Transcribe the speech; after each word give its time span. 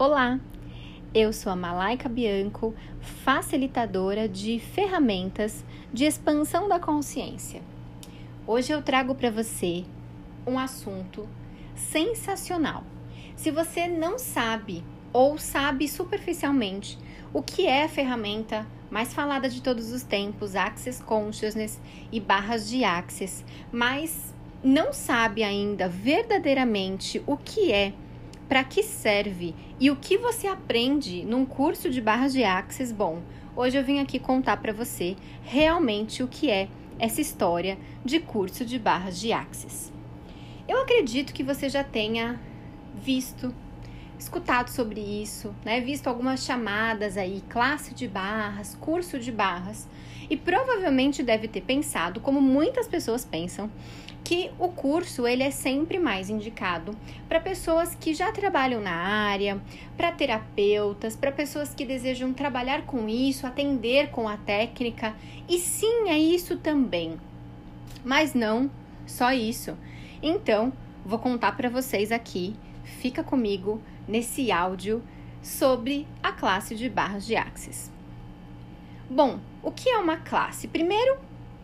Olá, 0.00 0.38
eu 1.12 1.32
sou 1.32 1.50
a 1.50 1.56
Malaika 1.56 2.08
Bianco, 2.08 2.72
facilitadora 3.00 4.28
de 4.28 4.60
ferramentas 4.60 5.64
de 5.92 6.04
expansão 6.04 6.68
da 6.68 6.78
consciência. 6.78 7.60
Hoje 8.46 8.72
eu 8.72 8.80
trago 8.80 9.16
para 9.16 9.28
você 9.28 9.84
um 10.46 10.56
assunto 10.56 11.28
sensacional. 11.74 12.84
Se 13.34 13.50
você 13.50 13.88
não 13.88 14.20
sabe 14.20 14.84
ou 15.12 15.36
sabe 15.36 15.88
superficialmente 15.88 16.96
o 17.34 17.42
que 17.42 17.66
é 17.66 17.82
a 17.82 17.88
ferramenta 17.88 18.64
mais 18.88 19.12
falada 19.12 19.48
de 19.48 19.60
todos 19.60 19.90
os 19.90 20.04
tempos, 20.04 20.54
Access 20.54 21.02
Consciousness 21.02 21.80
e 22.12 22.20
barras 22.20 22.68
de 22.68 22.84
Access, 22.84 23.44
mas 23.72 24.32
não 24.62 24.92
sabe 24.92 25.42
ainda 25.42 25.88
verdadeiramente 25.88 27.20
o 27.26 27.36
que 27.36 27.72
é 27.72 27.92
para 28.48 28.64
que 28.64 28.82
serve 28.82 29.54
e 29.78 29.90
o 29.90 29.96
que 29.96 30.16
você 30.16 30.46
aprende 30.46 31.22
num 31.24 31.44
curso 31.44 31.90
de 31.90 32.00
barras 32.00 32.32
de 32.32 32.42
Axis. 32.42 32.90
Bom, 32.90 33.22
hoje 33.54 33.76
eu 33.76 33.84
vim 33.84 33.98
aqui 34.00 34.18
contar 34.18 34.56
para 34.56 34.72
você 34.72 35.16
realmente 35.42 36.22
o 36.22 36.28
que 36.28 36.50
é 36.50 36.68
essa 36.98 37.20
história 37.20 37.78
de 38.04 38.18
curso 38.18 38.64
de 38.64 38.78
barras 38.78 39.20
de 39.20 39.32
Axis. 39.32 39.92
Eu 40.66 40.80
acredito 40.80 41.32
que 41.32 41.42
você 41.42 41.68
já 41.68 41.84
tenha 41.84 42.40
visto, 42.94 43.54
escutado 44.18 44.68
sobre 44.68 45.00
isso, 45.00 45.54
né? 45.64 45.80
Visto 45.80 46.08
algumas 46.08 46.44
chamadas 46.44 47.16
aí, 47.16 47.42
classe 47.48 47.94
de 47.94 48.08
barras, 48.08 48.76
curso 48.80 49.18
de 49.18 49.30
barras, 49.30 49.88
e 50.30 50.36
provavelmente 50.36 51.22
deve 51.22 51.48
ter 51.48 51.62
pensado, 51.62 52.20
como 52.20 52.40
muitas 52.40 52.86
pessoas 52.86 53.24
pensam, 53.24 53.70
que 54.24 54.50
o 54.58 54.68
curso 54.68 55.26
ele 55.26 55.42
é 55.42 55.50
sempre 55.50 55.98
mais 55.98 56.28
indicado 56.28 56.94
para 57.28 57.40
pessoas 57.40 57.94
que 57.94 58.12
já 58.12 58.30
trabalham 58.30 58.80
na 58.80 58.92
área, 58.92 59.58
para 59.96 60.12
terapeutas, 60.12 61.16
para 61.16 61.32
pessoas 61.32 61.74
que 61.74 61.86
desejam 61.86 62.34
trabalhar 62.34 62.82
com 62.82 63.08
isso, 63.08 63.46
atender 63.46 64.10
com 64.10 64.28
a 64.28 64.36
técnica. 64.36 65.14
E 65.48 65.58
sim, 65.58 66.08
é 66.08 66.18
isso 66.18 66.58
também. 66.58 67.18
Mas 68.04 68.34
não 68.34 68.70
só 69.06 69.32
isso. 69.32 69.76
Então, 70.22 70.72
vou 71.06 71.18
contar 71.18 71.56
para 71.56 71.70
vocês 71.70 72.12
aqui, 72.12 72.54
fica 72.84 73.24
comigo 73.24 73.80
nesse 74.06 74.52
áudio 74.52 75.02
sobre 75.42 76.06
a 76.22 76.32
classe 76.32 76.74
de 76.74 76.88
barras 76.90 77.24
de 77.24 77.34
Axis. 77.34 77.97
Bom, 79.10 79.40
o 79.62 79.70
que 79.70 79.88
é 79.88 79.96
uma 79.96 80.18
classe? 80.18 80.68
Primeiro, 80.68 81.16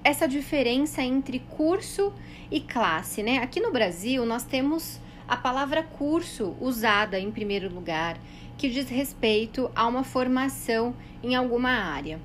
essa 0.02 0.26
diferença 0.26 1.02
entre 1.02 1.40
curso 1.40 2.10
e 2.50 2.58
classe, 2.58 3.22
né? 3.22 3.36
Aqui 3.36 3.60
no 3.60 3.70
Brasil, 3.70 4.24
nós 4.24 4.44
temos 4.44 4.98
a 5.28 5.36
palavra 5.36 5.82
curso 5.82 6.56
usada 6.58 7.20
em 7.20 7.30
primeiro 7.30 7.72
lugar, 7.72 8.16
que 8.56 8.70
diz 8.70 8.88
respeito 8.88 9.70
a 9.76 9.86
uma 9.86 10.02
formação 10.02 10.94
em 11.22 11.34
alguma 11.34 11.68
área. 11.68 12.18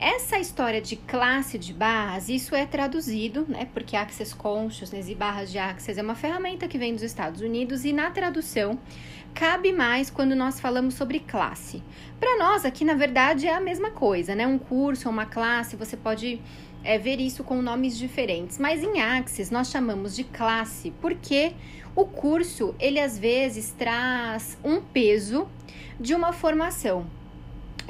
Essa 0.00 0.40
história 0.40 0.80
de 0.80 0.96
classe 0.96 1.56
de 1.56 1.72
barras, 1.72 2.28
isso 2.28 2.52
é 2.52 2.66
traduzido, 2.66 3.46
né? 3.48 3.68
Porque 3.72 3.94
Access 3.94 4.34
Consciousness 4.34 5.08
e 5.08 5.14
barras 5.14 5.52
de 5.52 5.58
Access 5.58 6.00
é 6.00 6.02
uma 6.02 6.16
ferramenta 6.16 6.66
que 6.66 6.78
vem 6.78 6.94
dos 6.94 7.04
Estados 7.04 7.40
Unidos 7.40 7.84
e 7.84 7.92
na 7.92 8.10
tradução 8.10 8.78
cabe 9.34 9.72
mais 9.72 10.10
quando 10.10 10.34
nós 10.34 10.60
falamos 10.60 10.94
sobre 10.94 11.20
classe. 11.20 11.82
Para 12.18 12.38
nós 12.38 12.64
aqui, 12.64 12.84
na 12.84 12.94
verdade, 12.94 13.46
é 13.46 13.54
a 13.54 13.60
mesma 13.60 13.90
coisa, 13.90 14.34
né? 14.34 14.46
Um 14.46 14.58
curso, 14.58 15.08
uma 15.08 15.26
classe, 15.26 15.76
você 15.76 15.96
pode 15.96 16.40
é, 16.84 16.98
ver 16.98 17.20
isso 17.20 17.44
com 17.44 17.62
nomes 17.62 17.96
diferentes. 17.96 18.58
Mas 18.58 18.82
em 18.82 19.00
Axis 19.00 19.50
nós 19.50 19.70
chamamos 19.70 20.14
de 20.14 20.24
classe 20.24 20.92
porque 21.00 21.52
o 21.94 22.04
curso 22.04 22.74
ele 22.78 23.00
às 23.00 23.18
vezes 23.18 23.74
traz 23.76 24.58
um 24.64 24.80
peso 24.80 25.48
de 25.98 26.14
uma 26.14 26.32
formação. 26.32 27.06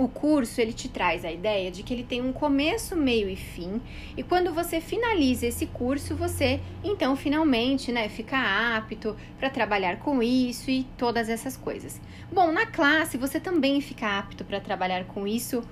O 0.01 0.09
curso 0.09 0.63
ele 0.63 0.73
te 0.73 0.89
traz 0.89 1.27
a 1.27 1.31
ideia 1.31 1.71
de 1.71 1.83
que 1.83 1.93
ele 1.93 2.03
tem 2.03 2.23
um 2.23 2.33
começo, 2.33 2.97
meio 2.97 3.29
e 3.29 3.37
fim, 3.37 3.83
e 4.17 4.23
quando 4.23 4.51
você 4.51 4.81
finaliza 4.81 5.47
esse 5.47 5.67
curso, 5.67 6.17
você 6.17 6.59
então 6.83 7.15
finalmente, 7.15 7.93
né, 7.93 8.09
fica 8.09 8.39
apto 8.79 9.15
para 9.39 9.51
trabalhar 9.51 9.99
com 9.99 10.23
isso 10.23 10.71
e 10.71 10.85
todas 10.97 11.29
essas 11.29 11.55
coisas. 11.55 12.01
Bom, 12.33 12.51
na 12.51 12.65
classe 12.65 13.19
você 13.19 13.39
também 13.39 13.83
fica 13.83 14.19
apto 14.19 14.43
para 14.43 14.59
trabalhar 14.59 15.05
com 15.05 15.27
isso 15.27 15.63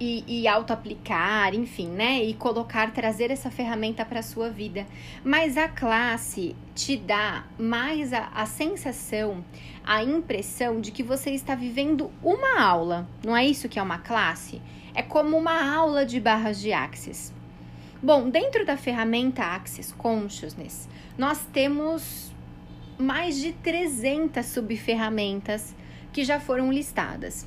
e, 0.00 0.24
e 0.26 0.48
auto-aplicar, 0.48 1.54
enfim, 1.54 1.88
né? 1.88 2.24
E 2.24 2.32
colocar, 2.32 2.90
trazer 2.90 3.30
essa 3.30 3.50
ferramenta 3.50 4.02
para 4.04 4.20
a 4.20 4.22
sua 4.22 4.48
vida. 4.48 4.86
Mas 5.22 5.58
a 5.58 5.68
classe 5.68 6.56
te 6.74 6.96
dá 6.96 7.44
mais 7.58 8.14
a, 8.14 8.28
a 8.34 8.46
sensação, 8.46 9.44
a 9.84 10.02
impressão 10.02 10.80
de 10.80 10.90
que 10.90 11.02
você 11.02 11.30
está 11.32 11.54
vivendo 11.54 12.10
uma 12.22 12.58
aula. 12.58 13.06
Não 13.22 13.36
é 13.36 13.44
isso 13.44 13.68
que 13.68 13.78
é 13.78 13.82
uma 13.82 13.98
classe? 13.98 14.62
É 14.94 15.02
como 15.02 15.36
uma 15.36 15.72
aula 15.76 16.06
de 16.06 16.18
barras 16.18 16.58
de 16.58 16.72
Axis. 16.72 17.32
Bom, 18.02 18.30
dentro 18.30 18.64
da 18.64 18.78
ferramenta 18.78 19.42
Axis 19.42 19.92
Consciousness, 19.92 20.88
nós 21.18 21.46
temos 21.52 22.32
mais 22.98 23.36
de 23.36 23.52
300 23.52 24.44
subferramentas 24.46 25.74
que 26.10 26.24
já 26.24 26.40
foram 26.40 26.72
listadas. 26.72 27.46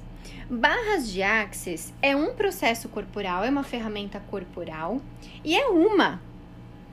Barras 0.54 1.12
de 1.12 1.24
Axis 1.24 1.92
é 2.00 2.16
um 2.16 2.36
processo 2.36 2.88
corporal, 2.88 3.44
é 3.44 3.50
uma 3.50 3.64
ferramenta 3.64 4.20
corporal 4.30 5.02
e 5.44 5.58
é 5.58 5.66
uma, 5.66 6.22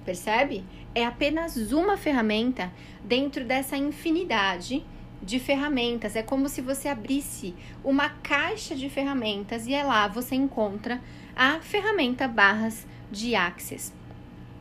percebe? 0.03 0.65
É 0.95 1.05
apenas 1.05 1.71
uma 1.71 1.99
ferramenta 1.99 2.73
dentro 3.05 3.45
dessa 3.45 3.77
infinidade 3.77 4.83
de 5.23 5.39
ferramentas. 5.39 6.17
É 6.17 6.23
como 6.23 6.49
se 6.49 6.63
você 6.63 6.89
abrisse 6.89 7.55
uma 7.85 8.09
caixa 8.09 8.75
de 8.75 8.89
ferramentas 8.89 9.67
e 9.67 9.75
é 9.75 9.85
lá 9.85 10.09
você 10.09 10.35
encontra 10.35 10.99
a 11.37 11.61
ferramenta 11.61 12.27
barras 12.27 12.87
de 13.13 13.35
Axis. 13.35 13.93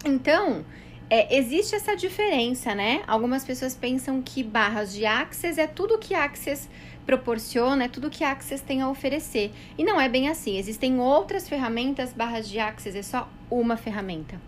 Então, 0.03 0.65
é, 1.09 1.37
existe 1.37 1.73
essa 1.73 1.95
diferença, 1.95 2.75
né? 2.75 3.01
Algumas 3.07 3.45
pessoas 3.45 3.75
pensam 3.75 4.21
que 4.21 4.43
barras 4.43 4.91
de 4.91 5.05
Axis 5.05 5.57
é 5.57 5.67
tudo 5.67 5.97
que 5.97 6.13
Axis 6.13 6.69
proporciona 7.09 7.85
é 7.85 7.87
tudo 7.87 8.07
que 8.07 8.23
a 8.23 8.29
Access 8.29 8.63
tem 8.63 8.83
a 8.83 8.89
oferecer. 8.89 9.51
E 9.75 9.83
não 9.83 9.99
é 9.99 10.07
bem 10.07 10.29
assim. 10.29 10.59
Existem 10.59 10.99
outras 10.99 11.49
ferramentas, 11.49 12.13
barras 12.13 12.47
de 12.47 12.59
Access 12.59 12.95
é 12.95 13.01
só 13.01 13.27
uma 13.49 13.75
ferramenta. 13.75 14.39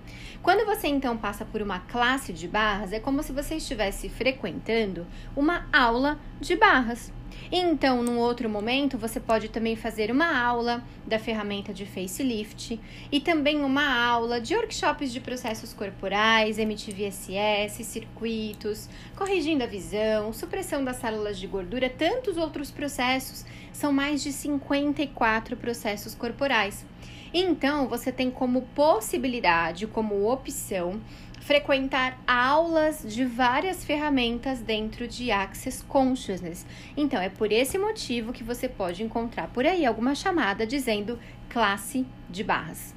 Quando 0.41 0.65
você 0.65 0.87
então 0.87 1.15
passa 1.15 1.45
por 1.45 1.61
uma 1.61 1.79
classe 1.81 2.33
de 2.33 2.47
barras, 2.47 2.91
é 2.91 2.99
como 2.99 3.21
se 3.21 3.31
você 3.31 3.55
estivesse 3.55 4.09
frequentando 4.09 5.05
uma 5.35 5.67
aula 5.71 6.19
de 6.39 6.55
barras. 6.55 7.13
Então, 7.51 8.01
num 8.01 8.17
outro 8.17 8.49
momento, 8.49 8.97
você 8.97 9.19
pode 9.19 9.49
também 9.49 9.75
fazer 9.75 10.09
uma 10.09 10.39
aula 10.41 10.83
da 11.05 11.19
ferramenta 11.19 11.71
de 11.71 11.85
facelift 11.85 12.79
e 13.11 13.19
também 13.19 13.63
uma 13.63 14.03
aula 14.03 14.41
de 14.41 14.55
workshops 14.55 15.11
de 15.11 15.19
processos 15.19 15.73
corporais, 15.73 16.57
MTVSS, 16.57 17.83
circuitos, 17.83 18.89
corrigindo 19.15 19.63
a 19.63 19.67
visão, 19.67 20.33
supressão 20.33 20.83
das 20.83 20.97
células 20.97 21.37
de 21.37 21.45
gordura, 21.45 21.87
tantos 21.87 22.35
outros 22.35 22.71
processos. 22.71 23.45
São 23.71 23.91
mais 23.91 24.23
de 24.23 24.31
54 24.31 25.55
processos 25.55 26.15
corporais. 26.15 26.85
Então, 27.33 27.87
você 27.87 28.11
tem 28.11 28.29
como 28.29 28.63
possibilidade, 28.75 29.87
como 29.87 30.29
opção, 30.29 30.99
frequentar 31.39 32.19
aulas 32.27 33.03
de 33.07 33.23
várias 33.23 33.85
ferramentas 33.85 34.59
dentro 34.59 35.07
de 35.07 35.31
Access 35.31 35.83
Consciousness. 35.83 36.65
Então, 36.95 37.21
é 37.21 37.29
por 37.29 37.51
esse 37.51 37.77
motivo 37.77 38.33
que 38.33 38.43
você 38.43 38.67
pode 38.67 39.01
encontrar 39.01 39.47
por 39.47 39.65
aí 39.65 39.85
alguma 39.85 40.13
chamada 40.13 40.67
dizendo 40.67 41.17
classe 41.49 42.05
de 42.29 42.43
barras. 42.43 42.93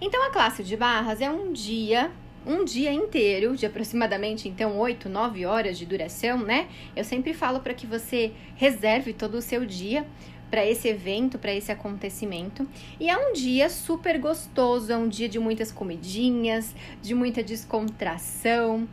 Então, 0.00 0.22
a 0.26 0.30
classe 0.30 0.64
de 0.64 0.76
barras 0.76 1.20
é 1.20 1.30
um 1.30 1.52
dia 1.52 2.10
um 2.46 2.64
dia 2.64 2.92
inteiro, 2.92 3.56
de 3.56 3.64
aproximadamente 3.64 4.48
então 4.48 4.76
8, 4.76 5.08
9 5.08 5.46
horas 5.46 5.78
de 5.78 5.86
duração, 5.86 6.38
né? 6.38 6.68
Eu 6.94 7.02
sempre 7.02 7.32
falo 7.32 7.60
para 7.60 7.72
que 7.72 7.86
você 7.86 8.32
reserve 8.54 9.12
todo 9.14 9.36
o 9.36 9.42
seu 9.42 9.64
dia 9.64 10.06
para 10.54 10.64
esse 10.64 10.86
evento, 10.86 11.36
para 11.36 11.52
esse 11.52 11.72
acontecimento. 11.72 12.64
E 13.00 13.10
é 13.10 13.18
um 13.18 13.32
dia 13.32 13.68
super 13.68 14.20
gostoso, 14.20 14.92
é 14.92 14.96
um 14.96 15.08
dia 15.08 15.28
de 15.28 15.36
muitas 15.36 15.72
comidinhas, 15.72 16.72
de 17.02 17.12
muita 17.12 17.42
descontração. 17.42 18.88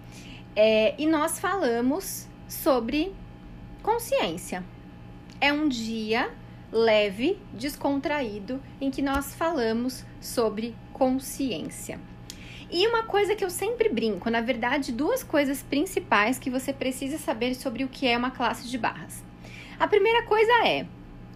É, 0.56 0.96
e 0.98 1.06
nós 1.06 1.38
falamos 1.38 2.28
sobre 2.48 3.14
consciência. 3.84 4.66
É 5.40 5.54
um 5.54 5.70
dia 5.70 6.32
leve, 6.72 7.38
descontraído, 7.54 8.60
em 8.82 8.90
que 8.90 9.04
nós 9.04 9.36
falamos 9.36 10.04
sobre 10.20 10.74
consciência. 10.92 12.00
E 12.72 12.88
uma 12.88 13.04
coisa 13.04 13.36
que 13.36 13.46
eu 13.46 13.52
sempre 13.52 13.88
brinco, 13.88 14.32
na 14.32 14.42
verdade, 14.42 14.92
duas 14.92 15.22
coisas 15.22 15.62
principais 15.62 16.40
que 16.40 16.50
você 16.50 16.74
precisa 16.74 17.20
saber 17.20 17.54
sobre 17.54 17.84
o 17.84 17.88
que 17.88 18.08
é 18.08 18.18
uma 18.18 18.32
classe 18.32 18.68
de 18.68 18.80
barras. 18.80 19.24
A 19.80 19.88
primeira 19.88 20.24
coisa 20.24 20.52
é: 20.66 20.88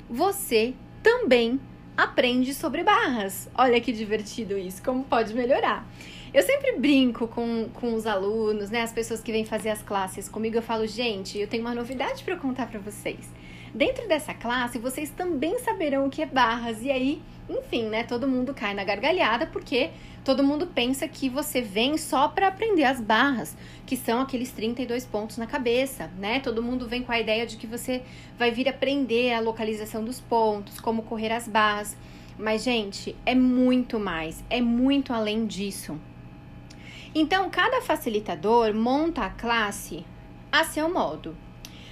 você 0.10 0.74
também 1.02 1.60
aprende 1.96 2.54
sobre 2.54 2.84
barras. 2.84 3.50
Olha 3.56 3.80
que 3.80 3.92
divertido 3.92 4.58
isso, 4.58 4.84
como 4.84 5.04
pode 5.04 5.34
melhorar. 5.34 5.88
Eu 6.34 6.44
sempre 6.44 6.74
brinco 6.74 7.28
com, 7.28 7.70
com 7.74 7.94
os 7.94 8.06
alunos, 8.06 8.70
né? 8.70 8.82
As 8.82 8.92
pessoas 8.92 9.22
que 9.22 9.32
vêm 9.32 9.46
fazer 9.46 9.70
as 9.70 9.82
classes 9.82 10.28
comigo, 10.28 10.58
eu 10.58 10.62
falo, 10.62 10.86
gente, 10.86 11.38
eu 11.38 11.48
tenho 11.48 11.64
uma 11.64 11.74
novidade 11.74 12.24
para 12.24 12.36
contar 12.36 12.68
para 12.68 12.80
vocês. 12.80 13.30
Dentro 13.76 14.08
dessa 14.08 14.34
classe, 14.34 14.80
vocês 14.80 15.10
também 15.10 15.60
saberão 15.60 16.08
o 16.08 16.10
que 16.10 16.22
é 16.22 16.26
barras. 16.26 16.82
E 16.82 16.90
aí, 16.90 17.22
enfim, 17.50 17.90
né? 17.90 18.06
Todo 18.06 18.26
mundo 18.26 18.54
cai 18.54 18.74
na 18.74 18.86
gargalhada 18.86 19.46
porque 19.46 19.90
todo 20.24 20.46
mundo 20.46 20.68
pensa 20.68 21.06
que 21.10 21.28
você 21.28 21.62
vem 21.62 21.98
só 21.98 22.30
para 22.30 22.48
aprender 22.48 22.86
as 22.86 23.02
barras, 23.02 23.54
que 23.86 23.98
são 23.98 24.22
aqueles 24.22 24.50
32 24.54 25.06
pontos 25.06 25.36
na 25.36 25.46
cabeça, 25.46 26.10
né? 26.18 26.40
Todo 26.40 26.64
mundo 26.64 26.88
vem 26.88 27.04
com 27.04 27.12
a 27.12 27.20
ideia 27.20 27.46
de 27.46 27.58
que 27.58 27.68
você 27.68 28.02
vai 28.40 28.50
vir 28.50 28.70
aprender 28.70 29.34
a 29.34 29.42
localização 29.42 30.06
dos 30.06 30.22
pontos, 30.22 30.80
como 30.80 31.04
correr 31.04 31.34
as 31.34 31.46
barras. 31.46 31.98
Mas, 32.40 32.64
gente, 32.64 33.14
é 33.26 33.36
muito 33.36 34.00
mais, 34.00 34.42
é 34.50 34.62
muito 34.62 35.12
além 35.12 35.46
disso. 35.46 36.00
Então, 37.14 37.50
cada 37.50 37.82
facilitador 37.82 38.74
monta 38.74 39.26
a 39.26 39.30
classe 39.30 40.06
a 40.50 40.64
seu 40.64 40.90
modo. 40.90 41.36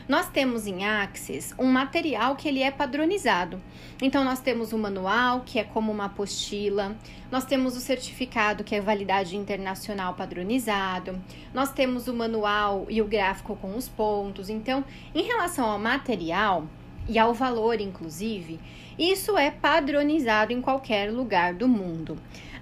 Nós 0.07 0.27
temos 0.29 0.67
em 0.67 0.85
Axis 0.85 1.53
um 1.57 1.65
material 1.65 2.35
que 2.35 2.47
ele 2.47 2.61
é 2.61 2.69
padronizado. 2.69 3.61
Então 4.01 4.23
nós 4.23 4.39
temos 4.41 4.73
o 4.73 4.77
manual, 4.77 5.41
que 5.45 5.57
é 5.57 5.63
como 5.63 5.91
uma 5.91 6.05
apostila, 6.05 6.95
nós 7.31 7.45
temos 7.45 7.77
o 7.77 7.79
certificado, 7.79 8.63
que 8.63 8.75
é 8.75 8.81
validade 8.81 9.37
internacional 9.37 10.13
padronizado, 10.13 11.21
nós 11.53 11.71
temos 11.71 12.07
o 12.07 12.13
manual 12.13 12.85
e 12.89 13.01
o 13.01 13.05
gráfico 13.05 13.55
com 13.55 13.77
os 13.77 13.87
pontos. 13.87 14.49
Então, 14.49 14.83
em 15.15 15.23
relação 15.23 15.65
ao 15.65 15.79
material 15.79 16.67
e 17.07 17.17
ao 17.17 17.33
valor, 17.33 17.79
inclusive, 17.79 18.59
isso 18.99 19.37
é 19.37 19.51
padronizado 19.51 20.51
em 20.51 20.61
qualquer 20.61 21.11
lugar 21.11 21.53
do 21.53 21.67
mundo. 21.67 22.17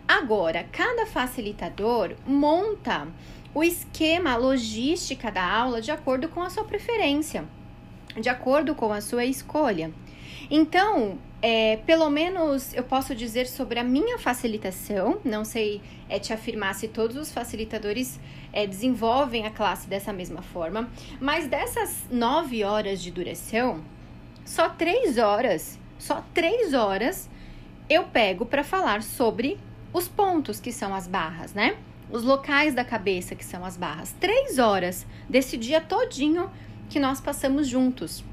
Agora, 0.08 0.66
cada 0.72 1.06
facilitador 1.06 2.16
monta 2.28 3.08
o 3.54 3.64
esquema, 3.64 4.32
a 4.32 4.38
logística 4.38 5.32
da 5.32 5.44
aula 5.44 5.82
de 5.82 5.92
acordo 5.92 6.30
com 6.30 6.42
a 6.42 6.50
sua 6.50 6.64
preferência, 6.64 7.46
de 8.20 8.30
acordo 8.30 8.74
com 8.76 8.92
a 8.92 9.02
sua 9.02 9.26
escolha. 9.26 9.92
Então, 10.50 11.18
é, 11.42 11.78
pelo 11.78 12.10
menos 12.10 12.74
eu 12.74 12.84
posso 12.84 13.16
dizer 13.16 13.48
sobre 13.48 13.80
a 13.80 13.84
minha 13.84 14.18
facilitação, 14.20 15.20
não 15.24 15.44
sei 15.44 15.82
é, 16.08 16.20
te 16.20 16.32
afirmar 16.34 16.76
se 16.76 16.88
todos 16.88 17.16
os 17.18 17.32
facilitadores 17.32 18.20
é, 18.54 18.68
desenvolvem 18.68 19.46
a 19.46 19.52
classe 19.52 19.88
dessa 19.88 20.14
mesma 20.14 20.42
forma, 20.42 20.90
mas 21.20 21.48
dessas 21.48 22.04
nove 22.12 22.64
horas 22.64 23.02
de 23.02 23.12
duração, 23.12 23.84
só 24.46 24.70
três 24.70 25.18
horas, 25.18 25.80
só 25.98 26.24
três 26.34 26.74
horas 26.74 27.30
eu 27.90 28.04
pego 28.04 28.46
para 28.46 28.64
falar 28.64 29.02
sobre 29.02 29.58
os 29.94 30.08
pontos 30.08 30.60
que 30.60 30.72
são 30.72 30.94
as 30.94 31.08
barras, 31.08 31.54
né? 31.54 31.78
Os 32.12 32.24
locais 32.24 32.74
da 32.74 32.84
cabeça, 32.84 33.36
que 33.36 33.46
são 33.46 33.64
as 33.64 33.78
barras. 33.78 34.14
Três 34.20 34.60
horas 34.60 35.06
desse 35.30 35.58
dia 35.58 35.80
todinho 35.80 36.50
que 36.90 37.00
nós 37.00 37.22
passamos 37.22 37.68
juntos. 37.68 38.24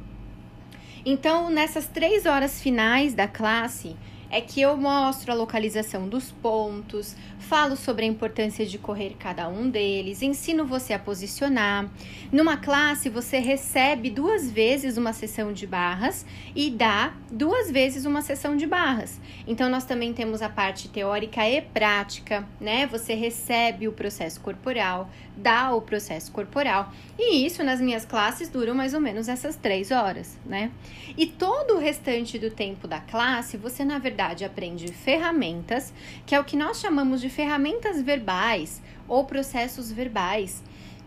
Então, 1.05 1.49
nessas 1.49 1.87
três 1.87 2.27
horas 2.27 2.61
finais 2.61 3.15
da 3.15 3.29
classe, 3.29 3.97
é 4.31 4.41
que 4.41 4.61
eu 4.61 4.77
mostro 4.77 5.33
a 5.33 5.35
localização 5.35 6.09
dos 6.09 6.31
pontos, 6.31 7.17
falo 7.39 7.77
sobre 7.77 8.05
a 8.05 8.09
importância 8.09 8.67
de 8.67 8.79
correr 8.79 9.17
cada 9.19 9.49
um 9.49 9.71
deles, 9.71 10.23
ensino 10.23 10.67
você 10.67 10.93
a 10.93 10.99
posicionar. 10.99 11.89
Numa 12.31 12.57
classe, 12.57 13.09
você 13.09 13.39
recebe 13.39 14.11
duas 14.11 14.51
vezes 14.51 14.97
uma 14.97 15.13
sessão 15.13 15.53
de 15.53 15.67
barras 15.67 16.27
e 16.55 16.71
dá 16.71 17.15
duas 17.31 17.71
vezes 17.71 18.05
uma 18.05 18.21
sessão 18.21 18.57
de 18.57 18.67
barras. 18.67 19.19
Então, 19.47 19.69
nós 19.71 19.85
também 19.85 20.13
temos 20.13 20.43
a 20.43 20.49
parte 20.49 20.89
teórica 20.89 21.49
e 21.49 21.63
prática, 21.63 22.47
né? 22.61 22.87
Você 22.87 23.15
recebe 23.15 23.89
o 23.89 23.93
processo 23.93 24.41
corporal, 24.41 25.11
dá 25.38 25.73
o 25.73 25.81
processo 25.81 26.32
corporal, 26.32 26.93
e 27.19 27.46
isso 27.46 27.62
nas 27.62 27.81
minhas 27.81 28.05
classes 28.05 28.49
dura 28.49 28.75
mais 28.75 28.93
ou 28.93 29.00
menos 29.00 29.29
essas 29.29 29.56
três 29.56 29.90
horas, 29.90 30.37
né? 30.44 30.70
E 31.17 31.26
todo 31.26 31.75
o 31.75 31.79
restante 31.79 32.38
do 32.38 32.50
tempo 32.50 32.88
da 32.88 33.00
classe, 33.00 33.56
você 33.56 33.85
na 33.85 33.99
verdade 33.99 34.44
aprende 34.44 34.93
ferramentas, 34.93 35.93
que 36.26 36.35
é 36.35 36.40
o 36.40 36.44
que 36.44 36.56
nós 36.56 36.81
chamamos 36.81 37.20
de 37.20 37.31
ferramentas 37.31 38.02
verbais 38.02 38.82
ou 39.06 39.25
processos 39.25 39.93
verbais, 39.93 40.62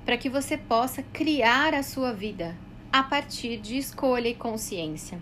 para 0.05 0.17
que 0.17 0.29
você 0.29 0.57
possa 0.57 1.03
criar 1.13 1.73
a 1.73 1.83
sua 1.83 2.13
vida 2.13 2.55
a 2.91 3.03
partir 3.03 3.57
de 3.57 3.77
escolha 3.77 4.29
e 4.29 4.33
consciência. 4.33 5.19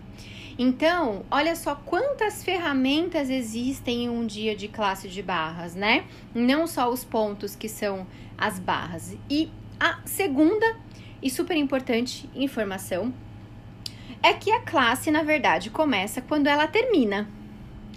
Então, 0.58 1.24
olha 1.30 1.56
só 1.56 1.74
quantas 1.74 2.44
ferramentas 2.44 3.30
existem 3.30 4.04
em 4.04 4.08
um 4.08 4.26
dia 4.26 4.54
de 4.54 4.68
classe 4.68 5.08
de 5.08 5.22
barras, 5.22 5.74
né? 5.74 6.04
Não 6.34 6.66
só 6.66 6.90
os 6.90 7.04
pontos 7.04 7.56
que 7.56 7.68
são 7.68 8.06
as 8.36 8.58
barras. 8.58 9.16
E 9.28 9.50
a 9.78 10.00
segunda 10.04 10.76
e 11.22 11.30
super 11.30 11.56
importante 11.56 12.28
informação 12.34 13.12
é 14.22 14.34
que 14.34 14.50
a 14.50 14.60
classe, 14.60 15.10
na 15.10 15.22
verdade, 15.22 15.70
começa 15.70 16.20
quando 16.20 16.46
ela 16.46 16.66
termina. 16.66 17.28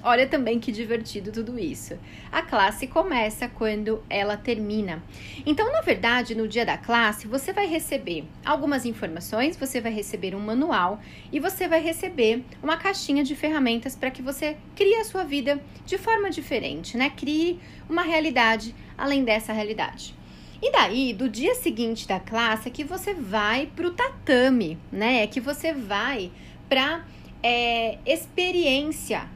Olha 0.05 0.27
também 0.27 0.59
que 0.59 0.69
divertido 0.69 1.31
tudo 1.31 1.57
isso. 1.57 1.97
A 2.29 2.41
classe 2.41 2.87
começa 2.87 3.47
quando 3.47 4.03
ela 4.09 4.35
termina. 4.35 5.01
Então, 5.45 5.71
na 5.71 5.79
verdade, 5.79 6.35
no 6.35 6.45
dia 6.45 6.65
da 6.65 6.77
classe, 6.77 7.25
você 7.25 7.53
vai 7.53 7.67
receber 7.67 8.25
algumas 8.43 8.85
informações, 8.85 9.55
você 9.55 9.79
vai 9.79 9.93
receber 9.93 10.35
um 10.35 10.41
manual 10.41 10.99
e 11.31 11.39
você 11.39 11.69
vai 11.69 11.81
receber 11.81 12.43
uma 12.61 12.75
caixinha 12.75 13.23
de 13.23 13.33
ferramentas 13.33 13.95
para 13.95 14.11
que 14.11 14.21
você 14.21 14.57
crie 14.75 14.95
a 14.95 15.05
sua 15.05 15.23
vida 15.23 15.61
de 15.85 15.97
forma 15.97 16.29
diferente, 16.29 16.97
né? 16.97 17.09
Crie 17.09 17.61
uma 17.89 18.01
realidade 18.01 18.75
além 18.97 19.23
dessa 19.23 19.53
realidade. 19.53 20.13
E 20.61 20.69
daí, 20.69 21.13
do 21.13 21.29
dia 21.29 21.55
seguinte 21.55 22.05
da 22.05 22.19
classe, 22.19 22.67
é 22.67 22.71
que 22.71 22.83
você 22.83 23.13
vai 23.13 23.67
para 23.73 23.87
o 23.87 23.91
tatame, 23.91 24.77
né? 24.91 25.23
É 25.23 25.27
que 25.27 25.39
você 25.39 25.71
vai 25.71 26.29
para 26.67 27.05
é, 27.41 27.97
experiência 28.05 29.29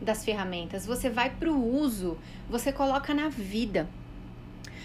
das 0.00 0.24
ferramentas, 0.24 0.86
você 0.86 1.08
vai 1.08 1.30
para 1.30 1.50
o 1.50 1.76
uso, 1.76 2.18
você 2.48 2.72
coloca 2.72 3.14
na 3.14 3.28
vida. 3.28 3.88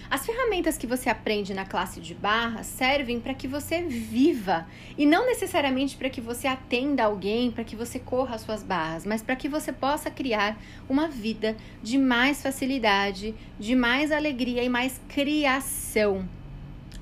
As 0.10 0.26
ferramentas 0.26 0.76
que 0.76 0.88
você 0.88 1.08
aprende 1.08 1.54
na 1.54 1.66
classe 1.66 2.02
de 2.02 2.16
barra 2.16 2.64
servem 2.64 3.20
para 3.20 3.36
que 3.36 3.48
você 3.48 3.84
viva 3.84 4.66
e 4.98 5.06
não 5.06 5.28
necessariamente 5.28 5.96
para 5.96 6.10
que 6.10 6.20
você 6.20 6.48
atenda 6.48 7.04
alguém, 7.04 7.52
para 7.52 7.64
que 7.64 7.76
você 7.76 8.00
corra 8.00 8.34
as 8.34 8.42
suas 8.42 8.64
barras, 8.64 9.06
mas 9.06 9.22
para 9.22 9.36
que 9.36 9.48
você 9.48 9.72
possa 9.72 10.10
criar 10.10 10.60
uma 10.90 11.08
vida 11.08 11.56
de 11.84 12.00
mais 12.00 12.42
facilidade, 12.42 13.36
de 13.60 13.76
mais 13.76 14.12
alegria 14.12 14.64
e 14.64 14.70
mais 14.70 15.00
criação. 15.08 16.28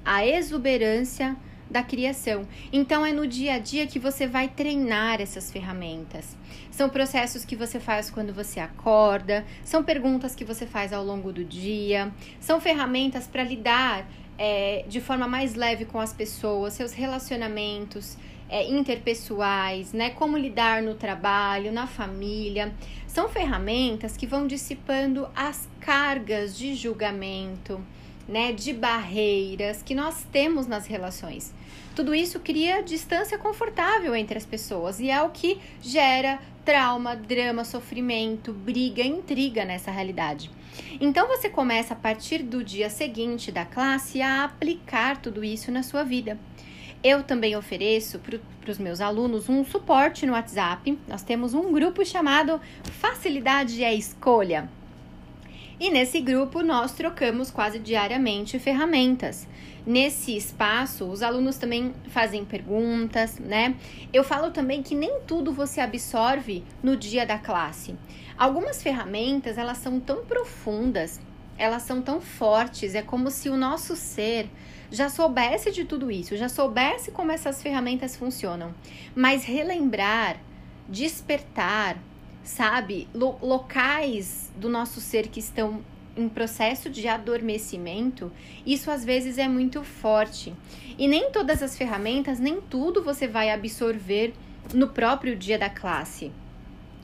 A 0.03 0.27
exuberância 0.27 1.37
da 1.69 1.83
criação. 1.83 2.47
Então 2.71 3.05
é 3.05 3.11
no 3.11 3.27
dia 3.27 3.55
a 3.55 3.59
dia 3.59 3.85
que 3.87 3.99
você 3.99 4.27
vai 4.27 4.47
treinar 4.47 5.21
essas 5.21 5.51
ferramentas. 5.51 6.35
São 6.71 6.89
processos 6.89 7.43
que 7.43 7.55
você 7.55 7.79
faz 7.79 8.09
quando 8.09 8.33
você 8.33 8.59
acorda, 8.59 9.45
são 9.63 9.83
perguntas 9.83 10.35
que 10.35 10.45
você 10.45 10.65
faz 10.65 10.93
ao 10.93 11.03
longo 11.03 11.31
do 11.31 11.43
dia, 11.43 12.11
são 12.39 12.61
ferramentas 12.61 13.27
para 13.27 13.43
lidar 13.43 14.07
é, 14.37 14.85
de 14.87 15.01
forma 15.01 15.27
mais 15.27 15.55
leve 15.55 15.85
com 15.85 15.99
as 15.99 16.13
pessoas, 16.13 16.73
seus 16.73 16.93
relacionamentos. 16.93 18.17
É, 18.49 18.65
interpessoais, 18.65 19.91
né? 19.91 20.11
Como 20.11 20.37
lidar 20.37 20.81
no 20.81 20.95
trabalho, 20.95 21.69
na 21.69 21.85
família. 21.85 22.73
São 23.05 23.27
ferramentas 23.27 24.15
que 24.15 24.25
vão 24.25 24.47
dissipando 24.47 25.27
as 25.35 25.67
cargas 25.81 26.57
de 26.57 26.73
julgamento, 26.73 27.83
né, 28.27 28.51
de 28.51 28.73
barreiras 28.73 29.81
que 29.81 29.95
nós 29.95 30.25
temos 30.31 30.67
nas 30.67 30.85
relações. 30.85 31.53
Tudo 31.95 32.13
isso 32.13 32.39
cria 32.39 32.83
distância 32.83 33.37
confortável 33.37 34.15
entre 34.15 34.37
as 34.37 34.45
pessoas 34.45 34.99
e 34.99 35.09
é 35.09 35.21
o 35.21 35.29
que 35.29 35.59
gera 35.81 36.39
trauma, 36.63 37.15
drama, 37.15 37.63
sofrimento, 37.63 38.53
briga, 38.53 39.01
intriga 39.01 39.65
nessa 39.65 39.89
realidade. 39.89 40.51
Então 40.99 41.27
você 41.27 41.49
começa 41.49 41.93
a 41.93 41.97
partir 41.97 42.43
do 42.43 42.63
dia 42.63 42.89
seguinte 42.89 43.51
da 43.51 43.65
classe 43.65 44.21
a 44.21 44.43
aplicar 44.43 45.17
tudo 45.17 45.43
isso 45.43 45.71
na 45.71 45.81
sua 45.81 46.03
vida. 46.03 46.37
Eu 47.03 47.23
também 47.23 47.55
ofereço 47.55 48.19
para 48.19 48.71
os 48.71 48.77
meus 48.77 48.99
alunos 49.01 49.47
um 49.49 49.63
suporte 49.63 50.25
no 50.25 50.33
WhatsApp. 50.33 50.97
Nós 51.07 51.23
temos 51.23 51.53
um 51.53 51.71
grupo 51.71 52.05
chamado 52.05 52.59
Facilidade 52.83 53.83
é 53.83 53.93
Escolha. 53.93 54.69
E 55.79 55.91
nesse 55.91 56.19
grupo 56.21 56.63
nós 56.63 56.93
trocamos 56.93 57.51
quase 57.51 57.77
diariamente 57.77 58.57
ferramentas. 58.57 59.47
Nesse 59.85 60.35
espaço, 60.35 61.05
os 61.05 61.21
alunos 61.21 61.57
também 61.57 61.93
fazem 62.09 62.43
perguntas, 62.43 63.37
né? 63.37 63.75
Eu 64.11 64.23
falo 64.23 64.49
também 64.49 64.81
que 64.81 64.95
nem 64.95 65.21
tudo 65.27 65.53
você 65.53 65.79
absorve 65.79 66.63
no 66.81 66.97
dia 66.97 67.25
da 67.27 67.37
classe. 67.37 67.95
Algumas 68.37 68.81
ferramentas, 68.81 69.57
elas 69.57 69.77
são 69.77 69.99
tão 69.99 70.25
profundas, 70.25 71.21
elas 71.57 71.83
são 71.83 72.01
tão 72.01 72.19
fortes, 72.19 72.95
é 72.95 73.03
como 73.03 73.29
se 73.29 73.47
o 73.47 73.55
nosso 73.55 73.95
ser 73.95 74.49
já 74.91 75.09
soubesse 75.09 75.71
de 75.71 75.85
tudo 75.85 76.09
isso, 76.09 76.35
já 76.35 76.49
soubesse 76.49 77.11
como 77.11 77.31
essas 77.31 77.61
ferramentas 77.61 78.15
funcionam. 78.15 78.73
Mas 79.15 79.45
relembrar, 79.45 80.37
despertar, 80.89 81.97
sabe? 82.47 83.07
Lo 83.13 83.37
locais 83.41 84.51
do 84.55 84.69
nosso 84.69 85.01
ser 85.01 85.27
que 85.27 85.39
estão 85.39 85.81
em 86.15 86.29
processo 86.29 86.89
de 86.89 87.07
adormecimento, 87.07 88.31
isso 88.65 88.89
às 88.89 89.05
vezes 89.05 89.37
é 89.37 89.47
muito 89.47 89.83
forte. 89.83 90.53
E 90.97 91.07
nem 91.07 91.29
todas 91.29 91.61
as 91.61 91.77
ferramentas, 91.77 92.39
nem 92.39 92.59
tudo 92.59 93.03
você 93.03 93.27
vai 93.27 93.51
absorver 93.51 94.33
no 94.73 94.87
próprio 94.87 95.35
dia 95.35 95.59
da 95.59 95.69
classe. 95.69 96.31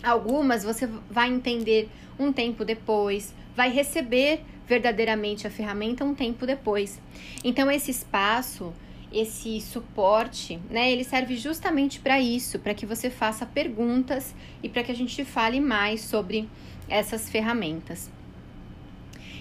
Algumas 0.02 0.64
você 0.64 0.88
vai 1.10 1.30
entender 1.30 1.90
um 2.18 2.32
tempo 2.32 2.66
depois, 2.66 3.36
vai 3.56 3.70
receber 3.70 4.42
verdadeiramente 4.66 5.46
a 5.46 5.52
ferramenta 5.52 6.06
um 6.06 6.16
tempo 6.16 6.48
depois. 6.48 7.00
Então, 7.44 7.70
esse 7.70 7.92
espaço, 7.92 8.74
esse 9.14 9.62
suporte, 9.62 10.60
né, 10.70 10.92
ele 10.92 11.04
serve 11.04 11.38
justamente 11.38 12.00
para 12.00 12.20
isso, 12.20 12.60
para 12.60 12.74
que 12.74 12.86
você 12.86 13.10
faça 13.10 13.46
perguntas 13.46 14.34
e 14.62 14.68
para 14.68 14.84
que 14.84 14.92
a 14.92 14.96
gente 14.96 15.24
fale 15.24 15.60
mais 15.60 16.02
sobre 16.02 16.50
essas 16.90 17.30
ferramentas. 17.30 18.10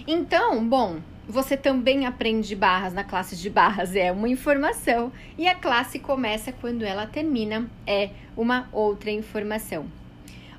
Então, 0.06 0.66
bom, 0.66 1.00
você 1.28 1.56
também 1.56 2.06
aprende 2.06 2.54
barras 2.54 2.92
na 2.92 3.04
classe 3.04 3.36
de 3.36 3.48
barras, 3.48 3.94
é 3.94 4.10
uma 4.10 4.28
informação, 4.28 5.12
e 5.38 5.46
a 5.46 5.54
classe 5.54 5.98
começa 5.98 6.52
quando 6.52 6.82
ela 6.82 7.06
termina, 7.06 7.70
é 7.86 8.10
uma 8.36 8.68
outra 8.72 9.10
informação. 9.10 9.86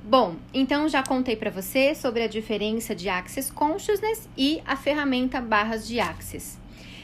Bom, 0.04 0.36
então 0.54 0.90
já 0.90 1.02
contei 1.02 1.36
para 1.36 1.50
você 1.50 1.96
sobre 1.96 2.24
a 2.24 2.28
diferença 2.28 2.94
de 2.94 3.08
Access 3.08 3.52
Consciousness 3.52 4.28
e 4.38 4.62
a 4.66 4.76
ferramenta 4.76 5.40
barras 5.40 5.88
de 5.88 6.00
Access. 6.00 6.63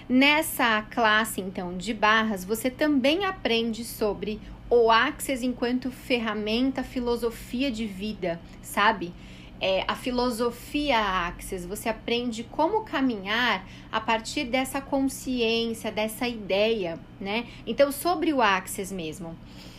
Nessa 0.09 0.81
classe, 0.89 1.39
então, 1.39 1.77
de 1.77 1.93
barras, 1.93 2.43
você 2.43 2.71
também 2.71 3.25
aprende 3.25 3.85
sobre 3.85 4.41
o 4.67 4.89
Access 4.89 5.45
enquanto 5.45 5.91
ferramenta, 5.91 6.81
filosofia 6.81 7.69
de 7.69 7.85
vida, 7.85 8.41
sabe? 8.59 9.13
É, 9.61 9.83
a 9.87 9.93
filosofia 9.93 10.97
Access, 11.27 11.67
você 11.67 11.89
aprende 11.89 12.43
como 12.43 12.81
caminhar 12.81 13.63
a 13.91 14.01
partir 14.01 14.45
dessa 14.45 14.81
consciência, 14.81 15.91
dessa 15.91 16.27
ideia, 16.27 16.99
né? 17.21 17.45
Então, 17.67 17.91
sobre 17.91 18.33
o 18.33 18.41
Access 18.41 18.91
mesmo. 18.91 19.37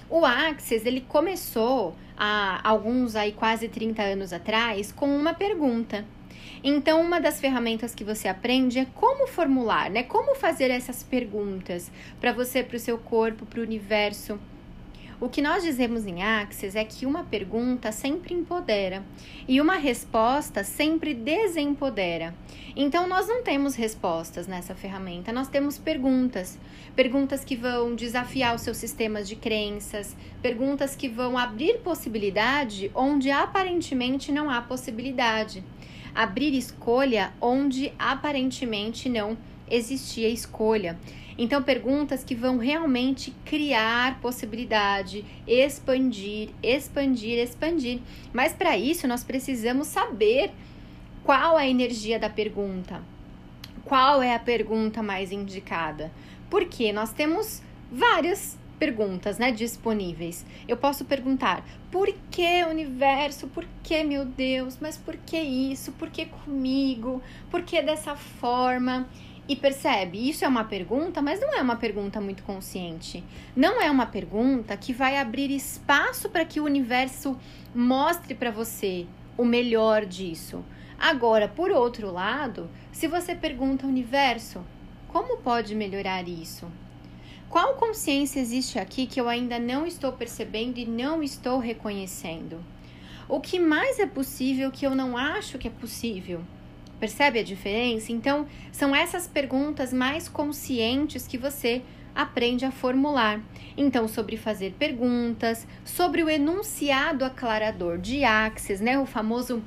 O 0.08 0.24
Access, 0.24 0.86
ele 0.86 1.00
começou 1.00 1.96
há 2.16 2.60
alguns 2.62 3.16
aí 3.16 3.32
quase 3.32 3.66
30 3.66 4.00
anos 4.00 4.32
atrás 4.32 4.92
com 4.92 5.08
uma 5.08 5.34
pergunta. 5.34 6.04
Então, 6.62 7.00
uma 7.00 7.18
das 7.18 7.40
ferramentas 7.40 7.94
que 7.94 8.04
você 8.04 8.28
aprende 8.28 8.78
é 8.78 8.84
como 8.84 9.26
formular, 9.26 9.90
né? 9.90 10.02
Como 10.02 10.34
fazer 10.34 10.70
essas 10.70 11.02
perguntas 11.02 11.90
para 12.20 12.32
você, 12.32 12.62
para 12.62 12.76
o 12.76 12.80
seu 12.80 12.98
corpo, 12.98 13.46
para 13.46 13.60
o 13.60 13.62
universo. 13.62 14.38
O 15.18 15.28
que 15.28 15.42
nós 15.42 15.62
dizemos 15.62 16.06
em 16.06 16.22
Axis 16.22 16.74
é 16.74 16.82
que 16.82 17.04
uma 17.04 17.24
pergunta 17.24 17.92
sempre 17.92 18.34
empodera 18.34 19.02
e 19.46 19.60
uma 19.60 19.76
resposta 19.76 20.64
sempre 20.64 21.12
desempodera. 21.12 22.34
Então, 22.74 23.06
nós 23.06 23.28
não 23.28 23.42
temos 23.42 23.74
respostas 23.74 24.46
nessa 24.46 24.74
ferramenta, 24.74 25.30
nós 25.30 25.48
temos 25.48 25.76
perguntas. 25.76 26.58
Perguntas 26.96 27.44
que 27.44 27.56
vão 27.56 27.94
desafiar 27.94 28.54
os 28.54 28.62
seus 28.62 28.78
sistemas 28.78 29.28
de 29.28 29.36
crenças, 29.36 30.16
perguntas 30.40 30.96
que 30.96 31.08
vão 31.08 31.36
abrir 31.36 31.78
possibilidade 31.80 32.90
onde 32.94 33.30
aparentemente 33.30 34.32
não 34.32 34.48
há 34.48 34.62
possibilidade, 34.62 35.62
abrir 36.22 36.52
escolha 36.54 37.32
onde 37.40 37.94
aparentemente 37.98 39.08
não 39.08 39.38
existia 39.70 40.28
escolha. 40.28 40.98
Então, 41.38 41.62
perguntas 41.62 42.22
que 42.22 42.34
vão 42.34 42.58
realmente 42.58 43.34
criar 43.42 44.20
possibilidade, 44.20 45.24
expandir, 45.46 46.50
expandir, 46.62 47.38
expandir. 47.38 48.00
Mas 48.34 48.52
para 48.52 48.76
isso, 48.76 49.08
nós 49.08 49.24
precisamos 49.24 49.86
saber 49.86 50.50
qual 51.24 51.58
é 51.58 51.62
a 51.62 51.68
energia 51.68 52.18
da 52.18 52.28
pergunta. 52.28 53.00
Qual 53.86 54.22
é 54.22 54.34
a 54.34 54.38
pergunta 54.38 55.02
mais 55.02 55.32
indicada? 55.32 56.12
Porque 56.50 56.92
nós 56.92 57.14
temos 57.14 57.62
várias 57.90 58.58
perguntas, 58.80 59.38
né, 59.38 59.52
disponíveis. 59.52 60.44
Eu 60.66 60.76
posso 60.76 61.04
perguntar: 61.04 61.62
por 61.92 62.12
que 62.30 62.64
universo? 62.64 63.46
Por 63.48 63.66
que, 63.82 64.02
meu 64.02 64.24
Deus? 64.24 64.78
Mas 64.80 64.96
por 64.96 65.16
que 65.18 65.38
isso? 65.38 65.92
Por 65.92 66.08
que 66.08 66.24
comigo? 66.24 67.22
Por 67.50 67.62
que 67.62 67.82
dessa 67.82 68.16
forma? 68.16 69.06
E 69.46 69.56
percebe, 69.56 70.28
isso 70.28 70.44
é 70.44 70.48
uma 70.48 70.62
pergunta, 70.62 71.20
mas 71.20 71.40
não 71.40 71.52
é 71.52 71.60
uma 71.60 71.74
pergunta 71.74 72.20
muito 72.20 72.42
consciente. 72.44 73.24
Não 73.56 73.80
é 73.80 73.90
uma 73.90 74.06
pergunta 74.06 74.76
que 74.76 74.92
vai 74.92 75.18
abrir 75.18 75.50
espaço 75.50 76.28
para 76.30 76.44
que 76.44 76.60
o 76.60 76.64
universo 76.64 77.36
mostre 77.74 78.32
para 78.34 78.52
você 78.52 79.06
o 79.36 79.44
melhor 79.44 80.06
disso. 80.06 80.64
Agora, 80.96 81.48
por 81.48 81.72
outro 81.72 82.12
lado, 82.12 82.70
se 82.92 83.08
você 83.08 83.34
pergunta 83.34 83.84
ao 83.84 83.90
universo, 83.90 84.64
como 85.08 85.38
pode 85.38 85.74
melhorar 85.74 86.28
isso? 86.28 86.70
Qual 87.50 87.74
consciência 87.74 88.38
existe 88.38 88.78
aqui 88.78 89.08
que 89.08 89.20
eu 89.20 89.28
ainda 89.28 89.58
não 89.58 89.84
estou 89.84 90.12
percebendo 90.12 90.78
e 90.78 90.86
não 90.86 91.20
estou 91.20 91.58
reconhecendo? 91.58 92.64
O 93.28 93.40
que 93.40 93.58
mais 93.58 93.98
é 93.98 94.06
possível 94.06 94.70
que 94.70 94.86
eu 94.86 94.94
não 94.94 95.16
acho 95.16 95.58
que 95.58 95.66
é 95.66 95.70
possível? 95.70 96.42
Percebe 97.00 97.40
a 97.40 97.42
diferença? 97.42 98.12
Então, 98.12 98.46
são 98.70 98.94
essas 98.94 99.26
perguntas 99.26 99.92
mais 99.92 100.28
conscientes 100.28 101.26
que 101.26 101.36
você 101.36 101.82
aprende 102.14 102.64
a 102.64 102.70
formular. 102.70 103.40
Então, 103.76 104.06
sobre 104.06 104.36
fazer 104.36 104.76
perguntas, 104.78 105.66
sobre 105.84 106.22
o 106.22 106.30
enunciado 106.30 107.24
aclarador 107.24 107.98
de 107.98 108.22
Axis, 108.22 108.80
né? 108.80 108.96
O 108.96 109.06
famoso 109.06 109.60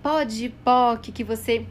pode 0.00 0.50
POC 0.62 1.10
que 1.10 1.24
você 1.24 1.66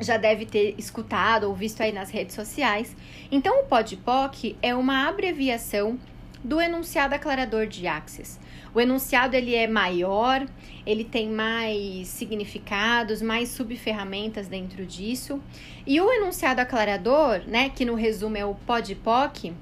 já 0.00 0.16
deve 0.16 0.46
ter 0.46 0.74
escutado 0.76 1.44
ou 1.44 1.54
visto 1.54 1.80
aí 1.80 1.92
nas 1.92 2.10
redes 2.10 2.34
sociais. 2.34 2.96
Então, 3.30 3.60
o 3.60 3.64
PODPOC 3.64 4.56
é 4.60 4.74
uma 4.74 5.08
abreviação 5.08 5.98
do 6.42 6.60
enunciado 6.60 7.14
aclarador 7.14 7.66
de 7.66 7.86
Axis. 7.86 8.38
O 8.74 8.80
enunciado 8.80 9.36
ele 9.36 9.54
é 9.54 9.66
maior, 9.66 10.44
ele 10.84 11.04
tem 11.04 11.30
mais 11.30 12.08
significados, 12.08 13.22
mais 13.22 13.48
subferramentas 13.48 14.48
dentro 14.48 14.84
disso. 14.84 15.40
E 15.86 16.00
o 16.00 16.12
enunciado 16.12 16.60
aclarador, 16.60 17.42
né, 17.46 17.70
que 17.70 17.84
no 17.84 17.94
resumo 17.94 18.36
é 18.36 18.44
o 18.44 18.54
PODPOC, 18.54 19.54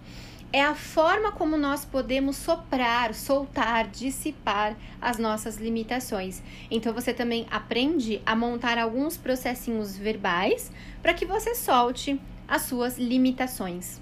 é 0.52 0.62
a 0.62 0.74
forma 0.74 1.32
como 1.32 1.56
nós 1.56 1.84
podemos 1.84 2.36
soprar, 2.36 3.14
soltar, 3.14 3.88
dissipar 3.88 4.76
as 5.00 5.16
nossas 5.16 5.56
limitações. 5.56 6.42
Então 6.70 6.92
você 6.92 7.14
também 7.14 7.46
aprende 7.50 8.20
a 8.26 8.36
montar 8.36 8.76
alguns 8.76 9.16
processinhos 9.16 9.96
verbais 9.96 10.70
para 11.02 11.14
que 11.14 11.24
você 11.24 11.54
solte 11.54 12.20
as 12.46 12.62
suas 12.62 12.98
limitações. 12.98 14.00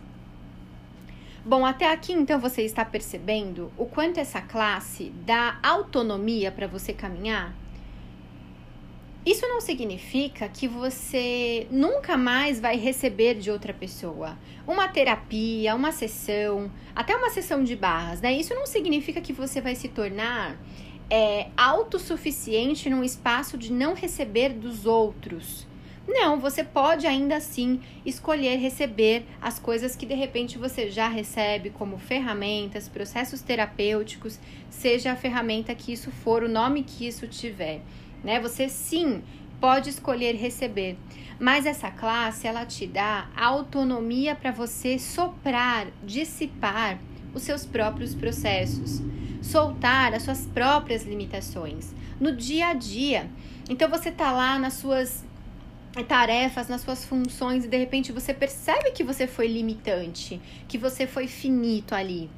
Bom, 1.45 1.64
até 1.64 1.90
aqui 1.90 2.12
então 2.12 2.40
você 2.40 2.62
está 2.62 2.85
percebendo 2.85 3.73
o 3.78 3.87
quanto 3.87 4.19
essa 4.19 4.42
classe 4.42 5.11
dá 5.25 5.59
autonomia 5.62 6.50
para 6.50 6.66
você 6.66 6.92
caminhar? 6.92 7.54
Isso 9.25 9.47
não 9.47 9.61
significa 9.61 10.49
que 10.49 10.67
você 10.67 11.67
nunca 11.71 12.17
mais 12.17 12.59
vai 12.59 12.79
receber 12.79 13.35
de 13.35 13.50
outra 13.50 13.75
pessoa 13.75 14.39
uma 14.67 14.89
terapia, 14.89 15.75
uma 15.75 15.93
sessão, 15.93 16.71
até 16.95 17.15
uma 17.15 17.29
sessão 17.29 17.62
de 17.62 17.77
barras, 17.77 18.23
né? 18.23 18.33
Isso 18.33 18.55
não 18.55 18.67
significa 18.67 19.21
que 19.21 19.33
você 19.33 19.61
vai 19.61 19.75
se 19.75 19.89
tornar 19.89 20.57
é, 21.11 21.49
autossuficiente 21.55 22.89
num 22.89 23.05
espaço 23.05 23.59
de 23.59 23.71
não 23.71 23.93
receber 23.93 24.55
dos 24.55 24.87
outros. 24.87 25.67
Não, 26.09 26.41
você 26.41 26.65
pode 26.65 27.07
ainda 27.07 27.37
assim 27.37 27.81
escolher 28.07 28.57
receber 28.57 29.25
as 29.41 29.59
coisas 29.59 29.95
que 29.95 30.07
de 30.07 30.15
repente 30.15 30.57
você 30.57 30.91
já 30.91 31.09
recebe, 31.09 31.69
como 31.71 31.99
ferramentas, 31.99 32.89
processos 32.89 33.43
terapêuticos, 33.43 34.39
seja 34.71 35.12
a 35.12 35.17
ferramenta 35.17 35.75
que 35.75 35.93
isso 35.93 36.11
for, 36.11 36.43
o 36.43 36.49
nome 36.49 36.83
que 36.83 37.07
isso 37.07 37.29
tiver, 37.29 37.83
né? 38.23 38.41
Você 38.41 38.69
sim 38.69 39.23
pode 39.61 39.91
escolher 39.91 40.35
receber, 40.37 40.97
mas 41.39 41.67
essa 41.67 41.91
classe 41.91 42.47
ela 42.47 42.65
te 42.65 42.87
dá 42.87 43.29
autonomia 43.37 44.35
para 44.35 44.50
você 44.50 44.99
soprar, 44.99 45.89
dissipar 46.03 46.99
os 47.35 47.43
seus 47.43 47.65
próprios 47.67 48.15
processos, 48.15 49.03
soltar 49.43 50.15
as 50.15 50.23
suas 50.23 50.47
próprias 50.47 51.05
limitações 51.05 51.95
no 52.19 52.35
dia 52.35 52.69
a 52.69 52.75
dia. 52.75 53.31
Então 53.69 53.89
você 53.89 54.11
tá 54.11 54.33
lá 54.33 54.59
nas 54.59 54.75
suas 54.75 55.25
tarefas, 56.09 56.69
nas 56.69 56.83
suas 56.83 57.05
funções 57.05 57.65
e 57.65 57.69
de 57.69 57.77
repente 57.77 58.12
você 58.12 58.33
percebe 58.33 58.93
que 58.93 59.03
você 59.03 59.27
foi 59.27 59.47
limitante, 59.47 60.41
que 60.69 60.79
você 60.79 61.07
foi 61.07 61.27
finito 61.27 61.95
ali. 61.95 62.31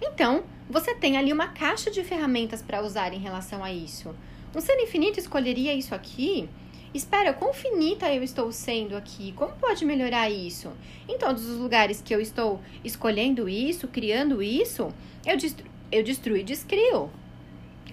Então, 0.00 0.44
você 0.68 0.94
tem 0.94 1.18
ali 1.18 1.32
uma 1.32 1.48
caixa 1.48 1.90
de 1.90 2.02
ferramentas 2.02 2.62
para 2.62 2.82
usar 2.82 3.12
em 3.12 3.18
relação 3.18 3.62
a 3.62 3.72
isso. 3.72 4.14
Um 4.54 4.60
ser 4.60 4.78
infinito 4.80 5.18
escolheria 5.18 5.72
isso 5.72 5.94
aqui? 5.94 6.48
Espera, 6.92 7.32
quão 7.32 7.54
finita 7.54 8.12
eu 8.12 8.20
estou 8.20 8.50
sendo 8.50 8.96
aqui? 8.96 9.32
Como 9.36 9.52
pode 9.52 9.84
melhorar 9.84 10.28
isso? 10.28 10.72
Em 11.08 11.16
todos 11.18 11.48
os 11.48 11.56
lugares 11.56 12.02
que 12.04 12.12
eu 12.12 12.20
estou 12.20 12.60
escolhendo 12.82 13.48
isso, 13.48 13.86
criando 13.86 14.42
isso, 14.42 14.92
eu, 15.24 15.36
destru 15.36 15.64
eu 15.92 16.02
destruo 16.02 16.36
e 16.36 16.42
descrio. 16.42 17.08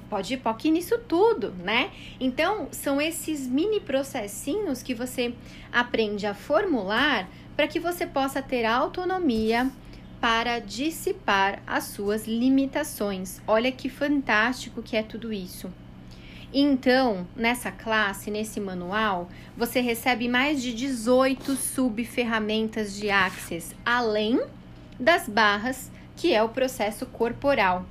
pode 0.09 0.33
ir 0.33 0.37
POC 0.37 0.71
nisso 0.71 0.97
tudo, 1.07 1.51
né? 1.63 1.91
Então, 2.19 2.69
são 2.71 2.99
esses 2.99 3.45
mini 3.45 3.79
processinhos 3.79 4.81
que 4.81 4.95
você 4.95 5.35
aprende 5.71 6.25
a 6.25 6.33
formular 6.33 7.29
para 7.55 7.67
que 7.67 7.79
você 7.79 8.07
possa 8.07 8.41
ter 8.41 8.65
autonomia 8.65 9.69
para 10.19 10.57
dissipar 10.57 11.61
as 11.67 11.83
suas 11.83 12.25
limitações. 12.25 13.41
Olha 13.45 13.71
que 13.71 13.89
fantástico 13.89 14.81
que 14.81 14.97
é 14.97 15.03
tudo 15.03 15.31
isso. 15.31 15.71
Então, 16.53 17.27
nessa 17.35 17.71
classe, 17.71 18.31
nesse 18.31 18.59
manual, 18.59 19.29
você 19.55 19.81
recebe 19.81 20.29
mais 20.29 20.61
de 20.61 20.73
18 20.73 21.55
subferramentas 21.55 22.95
de 22.95 23.09
Access, 23.09 23.75
além 23.85 24.41
das 24.97 25.27
barras, 25.27 25.91
que 26.15 26.33
é 26.33 26.41
o 26.41 26.49
processo 26.49 27.05
corporal. 27.05 27.85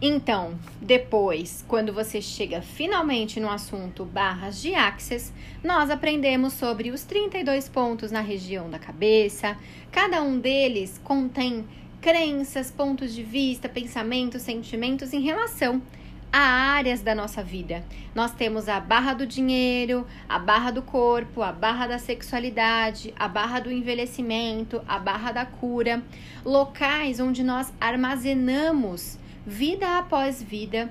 Então, 0.00 0.58
depois, 0.80 1.62
quando 1.68 1.92
você 1.92 2.22
chega 2.22 2.62
finalmente 2.62 3.38
no 3.38 3.50
assunto 3.50 4.04
barras 4.04 4.62
de 4.62 4.74
Access, 4.74 5.30
nós 5.62 5.90
aprendemos 5.90 6.54
sobre 6.54 6.90
os 6.90 7.02
32 7.02 7.68
pontos 7.68 8.10
na 8.10 8.20
região 8.20 8.70
da 8.70 8.78
cabeça. 8.78 9.58
Cada 9.92 10.22
um 10.22 10.38
deles 10.38 10.98
contém 11.04 11.66
crenças, 12.00 12.70
pontos 12.70 13.14
de 13.14 13.22
vista, 13.22 13.68
pensamentos, 13.68 14.40
sentimentos 14.40 15.12
em 15.12 15.20
relação 15.20 15.82
a 16.32 16.38
áreas 16.38 17.02
da 17.02 17.14
nossa 17.14 17.42
vida. 17.42 17.84
Nós 18.14 18.32
temos 18.32 18.68
a 18.68 18.78
barra 18.78 19.14
do 19.14 19.26
dinheiro, 19.26 20.06
a 20.28 20.38
barra 20.38 20.70
do 20.70 20.82
corpo, 20.82 21.42
a 21.42 21.52
barra 21.52 21.86
da 21.86 21.98
sexualidade, 21.98 23.12
a 23.18 23.26
barra 23.26 23.60
do 23.60 23.70
envelhecimento, 23.70 24.82
a 24.86 24.98
barra 24.98 25.32
da 25.32 25.44
cura, 25.44 26.02
locais 26.44 27.20
onde 27.20 27.42
nós 27.42 27.72
armazenamos 27.80 29.18
vida 29.46 29.98
após 29.98 30.42
vida, 30.42 30.90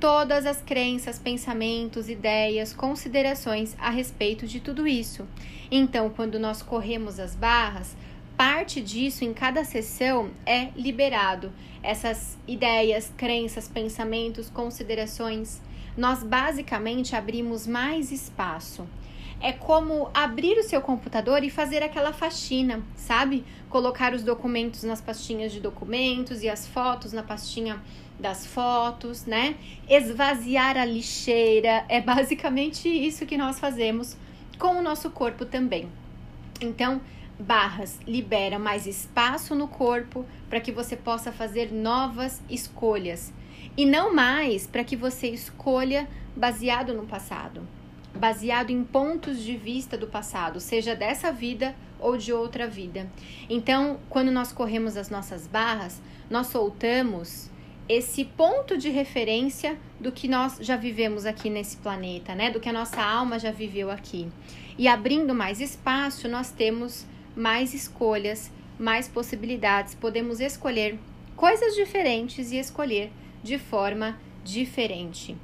todas 0.00 0.46
as 0.46 0.62
crenças, 0.62 1.18
pensamentos, 1.18 2.08
ideias, 2.08 2.72
considerações 2.72 3.76
a 3.78 3.90
respeito 3.90 4.46
de 4.46 4.58
tudo 4.58 4.88
isso. 4.88 5.26
Então, 5.70 6.10
quando 6.10 6.38
nós 6.38 6.62
corremos 6.62 7.20
as 7.20 7.36
barras, 7.36 7.94
parte 8.40 8.80
disso 8.80 9.22
em 9.22 9.34
cada 9.34 9.64
sessão 9.66 10.30
é 10.46 10.70
liberado. 10.74 11.52
Essas 11.82 12.38
ideias, 12.48 13.12
crenças, 13.14 13.68
pensamentos, 13.68 14.48
considerações, 14.48 15.60
nós 15.94 16.22
basicamente 16.22 17.14
abrimos 17.14 17.66
mais 17.66 18.10
espaço. 18.10 18.88
É 19.42 19.52
como 19.52 20.08
abrir 20.14 20.56
o 20.56 20.62
seu 20.62 20.80
computador 20.80 21.44
e 21.44 21.50
fazer 21.50 21.82
aquela 21.82 22.14
faxina, 22.14 22.82
sabe? 22.96 23.44
Colocar 23.68 24.14
os 24.14 24.22
documentos 24.22 24.84
nas 24.84 25.02
pastinhas 25.02 25.52
de 25.52 25.60
documentos 25.60 26.42
e 26.42 26.48
as 26.48 26.66
fotos 26.66 27.12
na 27.12 27.22
pastinha 27.22 27.78
das 28.18 28.46
fotos, 28.46 29.26
né? 29.26 29.54
Esvaziar 29.86 30.78
a 30.78 30.86
lixeira. 30.86 31.84
É 31.90 32.00
basicamente 32.00 32.88
isso 32.88 33.26
que 33.26 33.36
nós 33.36 33.60
fazemos 33.60 34.16
com 34.58 34.78
o 34.78 34.82
nosso 34.82 35.10
corpo 35.10 35.44
também. 35.44 35.86
Então, 36.58 37.02
barras 37.40 37.98
libera 38.06 38.58
mais 38.58 38.86
espaço 38.86 39.54
no 39.54 39.66
corpo 39.66 40.26
para 40.48 40.60
que 40.60 40.70
você 40.70 40.96
possa 40.96 41.32
fazer 41.32 41.72
novas 41.72 42.42
escolhas 42.48 43.32
e 43.76 43.86
não 43.86 44.14
mais 44.14 44.66
para 44.66 44.84
que 44.84 44.96
você 44.96 45.28
escolha 45.28 46.08
baseado 46.36 46.94
no 46.94 47.06
passado 47.06 47.66
baseado 48.14 48.70
em 48.70 48.82
pontos 48.82 49.42
de 49.42 49.56
vista 49.56 49.96
do 49.96 50.06
passado, 50.06 50.60
seja 50.60 50.94
dessa 50.94 51.32
vida 51.32 51.74
ou 51.98 52.16
de 52.16 52.32
outra 52.32 52.66
vida. 52.66 53.10
Então, 53.48 53.98
quando 54.08 54.30
nós 54.30 54.52
corremos 54.52 54.96
as 54.96 55.10
nossas 55.10 55.46
barras, 55.46 56.00
nós 56.28 56.48
soltamos 56.48 57.50
esse 57.88 58.24
ponto 58.24 58.76
de 58.76 58.88
referência 58.88 59.76
do 59.98 60.12
que 60.12 60.28
nós 60.28 60.58
já 60.60 60.76
vivemos 60.76 61.26
aqui 61.26 61.50
nesse 61.50 61.76
planeta, 61.76 62.34
né? 62.34 62.50
Do 62.50 62.60
que 62.60 62.68
a 62.68 62.72
nossa 62.72 63.02
alma 63.02 63.38
já 63.38 63.50
viveu 63.50 63.90
aqui. 63.90 64.28
E 64.78 64.86
abrindo 64.86 65.34
mais 65.34 65.60
espaço, 65.60 66.28
nós 66.28 66.50
temos 66.50 67.04
mais 67.36 67.74
escolhas, 67.74 68.50
mais 68.78 69.08
possibilidades, 69.08 69.94
podemos 69.94 70.40
escolher 70.40 70.98
coisas 71.36 71.74
diferentes 71.74 72.50
e 72.50 72.58
escolher 72.58 73.12
de 73.42 73.58
forma 73.58 74.18
diferente. 74.44 75.36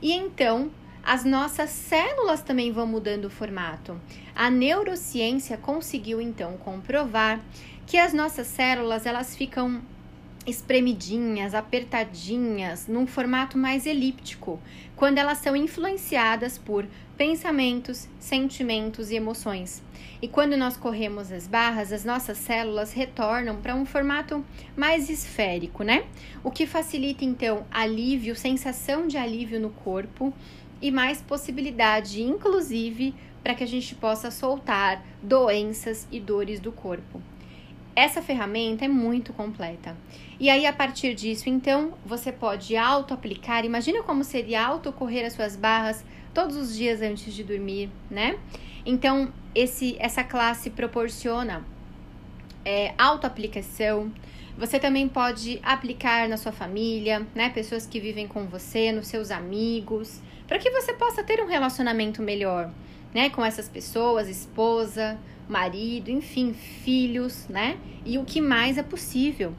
E 0.00 0.12
então, 0.12 0.70
as 1.02 1.24
nossas 1.24 1.70
células 1.70 2.42
também 2.42 2.70
vão 2.70 2.86
mudando 2.86 3.26
o 3.26 3.30
formato. 3.30 4.00
A 4.34 4.50
neurociência 4.50 5.56
conseguiu 5.56 6.20
então 6.20 6.56
comprovar 6.58 7.40
que 7.86 7.96
as 7.96 8.12
nossas 8.12 8.46
células 8.46 9.06
elas 9.06 9.34
ficam 9.34 9.80
espremidinhas, 10.48 11.54
apertadinhas, 11.54 12.86
num 12.88 13.06
formato 13.06 13.58
mais 13.58 13.86
elíptico, 13.86 14.60
quando 14.96 15.18
elas 15.18 15.38
são 15.38 15.54
influenciadas 15.54 16.56
por 16.56 16.86
pensamentos, 17.16 18.08
sentimentos 18.18 19.10
e 19.10 19.16
emoções. 19.16 19.82
E 20.22 20.26
quando 20.26 20.56
nós 20.56 20.76
corremos 20.76 21.30
as 21.30 21.46
barras, 21.46 21.92
as 21.92 22.04
nossas 22.04 22.38
células 22.38 22.92
retornam 22.92 23.56
para 23.56 23.74
um 23.74 23.84
formato 23.84 24.44
mais 24.76 25.10
esférico, 25.10 25.82
né? 25.82 26.04
O 26.42 26.50
que 26.50 26.66
facilita 26.66 27.24
então 27.24 27.66
alívio, 27.70 28.34
sensação 28.34 29.06
de 29.06 29.16
alívio 29.16 29.60
no 29.60 29.70
corpo 29.70 30.32
e 30.80 30.90
mais 30.90 31.20
possibilidade, 31.20 32.22
inclusive, 32.22 33.14
para 33.42 33.54
que 33.54 33.64
a 33.64 33.68
gente 33.68 33.94
possa 33.94 34.30
soltar 34.30 35.04
doenças 35.22 36.06
e 36.10 36.18
dores 36.20 36.60
do 36.60 36.72
corpo. 36.72 37.20
Essa 37.98 38.22
ferramenta 38.22 38.84
é 38.84 38.88
muito 38.88 39.32
completa. 39.32 39.96
E 40.38 40.48
aí, 40.48 40.66
a 40.66 40.72
partir 40.72 41.14
disso, 41.14 41.48
então, 41.48 41.94
você 42.06 42.30
pode 42.30 42.76
auto-aplicar. 42.76 43.64
Imagina 43.64 44.04
como 44.04 44.22
seria 44.22 44.64
auto-correr 44.64 45.24
as 45.24 45.32
suas 45.32 45.56
barras 45.56 46.04
todos 46.32 46.54
os 46.54 46.76
dias 46.76 47.02
antes 47.02 47.34
de 47.34 47.42
dormir, 47.42 47.90
né? 48.08 48.38
Então, 48.86 49.32
esse, 49.52 49.96
essa 49.98 50.22
classe 50.22 50.70
proporciona 50.70 51.66
é, 52.64 52.94
auto-aplicação. 52.96 54.12
Você 54.56 54.78
também 54.78 55.08
pode 55.08 55.58
aplicar 55.60 56.28
na 56.28 56.36
sua 56.36 56.52
família, 56.52 57.26
né? 57.34 57.50
Pessoas 57.50 57.84
que 57.84 57.98
vivem 57.98 58.28
com 58.28 58.46
você, 58.46 58.92
nos 58.92 59.08
seus 59.08 59.32
amigos 59.32 60.22
para 60.46 60.60
que 60.60 60.70
você 60.70 60.94
possa 60.94 61.24
ter 61.24 61.42
um 61.42 61.46
relacionamento 61.46 62.22
melhor, 62.22 62.72
né, 63.12 63.28
com 63.28 63.44
essas 63.44 63.68
pessoas, 63.68 64.28
esposa, 64.28 65.18
marido, 65.48 66.10
enfim, 66.10 66.52
filhos, 66.52 67.46
né? 67.48 67.78
E 68.04 68.18
o 68.18 68.24
que 68.24 68.40
mais 68.40 68.78
é 68.78 68.82
possível. 68.82 69.54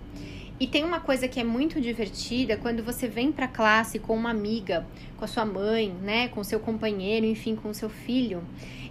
E 0.59 0.67
tem 0.67 0.83
uma 0.83 0.99
coisa 0.99 1.25
que 1.25 1.39
é 1.39 1.43
muito 1.43 1.79
divertida 1.79 2.57
quando 2.57 2.83
você 2.83 3.07
vem 3.07 3.31
para 3.31 3.47
classe 3.47 3.97
com 3.97 4.13
uma 4.13 4.29
amiga, 4.29 4.85
com 5.15 5.23
a 5.23 5.27
sua 5.27 5.45
mãe, 5.45 5.89
né, 6.01 6.27
com 6.27 6.43
seu 6.43 6.59
companheiro, 6.59 7.25
enfim, 7.25 7.55
com 7.55 7.73
seu 7.73 7.89
filho. 7.89 8.43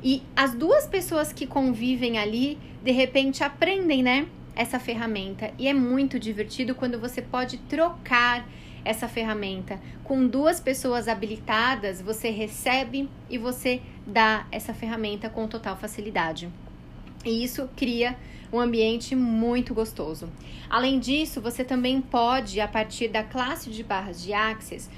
E 0.02 0.22
as 0.34 0.54
duas 0.54 0.86
pessoas 0.86 1.30
que 1.30 1.46
convivem 1.46 2.16
ali, 2.16 2.56
de 2.82 2.90
repente 2.90 3.44
aprendem, 3.44 4.02
né, 4.02 4.26
essa 4.56 4.80
ferramenta. 4.80 5.52
E 5.58 5.68
é 5.68 5.74
muito 5.74 6.18
divertido 6.18 6.74
quando 6.74 6.98
você 6.98 7.20
pode 7.20 7.58
trocar 7.58 8.48
essa 8.82 9.06
ferramenta. 9.06 9.78
Com 10.02 10.26
duas 10.26 10.60
pessoas 10.60 11.06
habilitadas, 11.06 12.00
você 12.00 12.30
recebe 12.30 13.10
e 13.28 13.36
você 13.36 13.82
dá 14.06 14.46
essa 14.50 14.72
ferramenta 14.72 15.28
com 15.28 15.46
total 15.46 15.76
facilidade. 15.76 16.48
E 17.24 17.42
isso 17.42 17.68
cria 17.76 18.16
um 18.52 18.60
ambiente 18.60 19.14
muito 19.14 19.74
gostoso. 19.74 20.28
Além 20.70 20.98
disso, 20.98 21.40
você 21.40 21.64
também 21.64 22.00
pode, 22.00 22.60
a 22.60 22.68
partir 22.68 23.08
da 23.08 23.22
classe 23.22 23.70
de 23.70 23.82
barras 23.82 24.22
de 24.22 24.32
Access, 24.32 24.88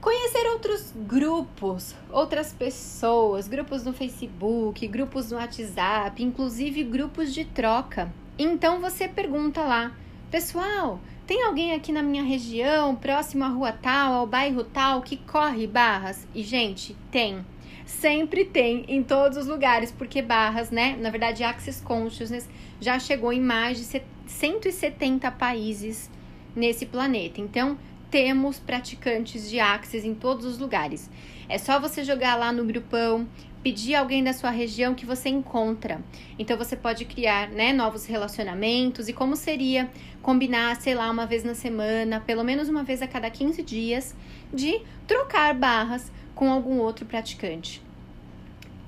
conhecer 0.00 0.46
outros 0.48 0.92
grupos, 0.94 1.94
outras 2.10 2.52
pessoas, 2.52 3.48
grupos 3.48 3.84
no 3.84 3.92
Facebook, 3.92 4.86
grupos 4.86 5.30
no 5.30 5.38
WhatsApp, 5.38 6.22
inclusive 6.22 6.84
grupos 6.84 7.32
de 7.34 7.44
troca. 7.44 8.12
Então 8.38 8.80
você 8.80 9.08
pergunta 9.08 9.62
lá, 9.62 9.92
pessoal, 10.30 11.00
tem 11.26 11.42
alguém 11.44 11.74
aqui 11.74 11.92
na 11.92 12.02
minha 12.02 12.22
região, 12.22 12.94
próximo 12.96 13.44
à 13.44 13.48
rua 13.48 13.72
tal, 13.72 14.14
ao 14.14 14.26
bairro 14.26 14.64
tal, 14.64 15.02
que 15.02 15.16
corre 15.16 15.66
barras? 15.66 16.26
E, 16.34 16.42
gente, 16.42 16.96
tem. 17.10 17.44
Sempre 17.88 18.44
tem 18.44 18.84
em 18.86 19.02
todos 19.02 19.38
os 19.38 19.46
lugares, 19.46 19.90
porque 19.90 20.20
barras, 20.20 20.70
né? 20.70 20.94
Na 21.00 21.08
verdade, 21.08 21.42
Access 21.42 21.82
Consciousness 21.82 22.46
já 22.78 22.98
chegou 22.98 23.32
em 23.32 23.40
mais 23.40 23.78
de 23.78 24.02
170 24.26 25.30
países 25.32 26.10
nesse 26.54 26.84
planeta. 26.84 27.40
Então, 27.40 27.78
temos 28.10 28.58
praticantes 28.58 29.48
de 29.48 29.58
Access 29.58 30.06
em 30.06 30.14
todos 30.14 30.44
os 30.44 30.58
lugares. 30.58 31.10
É 31.48 31.56
só 31.56 31.80
você 31.80 32.04
jogar 32.04 32.36
lá 32.36 32.52
no 32.52 32.62
grupão, 32.62 33.26
pedir 33.62 33.94
alguém 33.94 34.22
da 34.22 34.34
sua 34.34 34.50
região 34.50 34.94
que 34.94 35.06
você 35.06 35.30
encontra. 35.30 36.00
Então 36.38 36.58
você 36.58 36.76
pode 36.76 37.06
criar, 37.06 37.48
né, 37.48 37.72
novos 37.72 38.04
relacionamentos 38.04 39.08
e 39.08 39.14
como 39.14 39.34
seria 39.34 39.90
combinar, 40.20 40.76
sei 40.76 40.94
lá, 40.94 41.10
uma 41.10 41.26
vez 41.26 41.42
na 41.42 41.54
semana, 41.54 42.20
pelo 42.20 42.44
menos 42.44 42.68
uma 42.68 42.84
vez 42.84 43.00
a 43.00 43.06
cada 43.06 43.30
15 43.30 43.62
dias, 43.62 44.14
de 44.52 44.80
trocar 45.06 45.54
barras 45.54 46.12
com 46.38 46.52
algum 46.52 46.78
outro 46.78 47.04
praticante. 47.04 47.82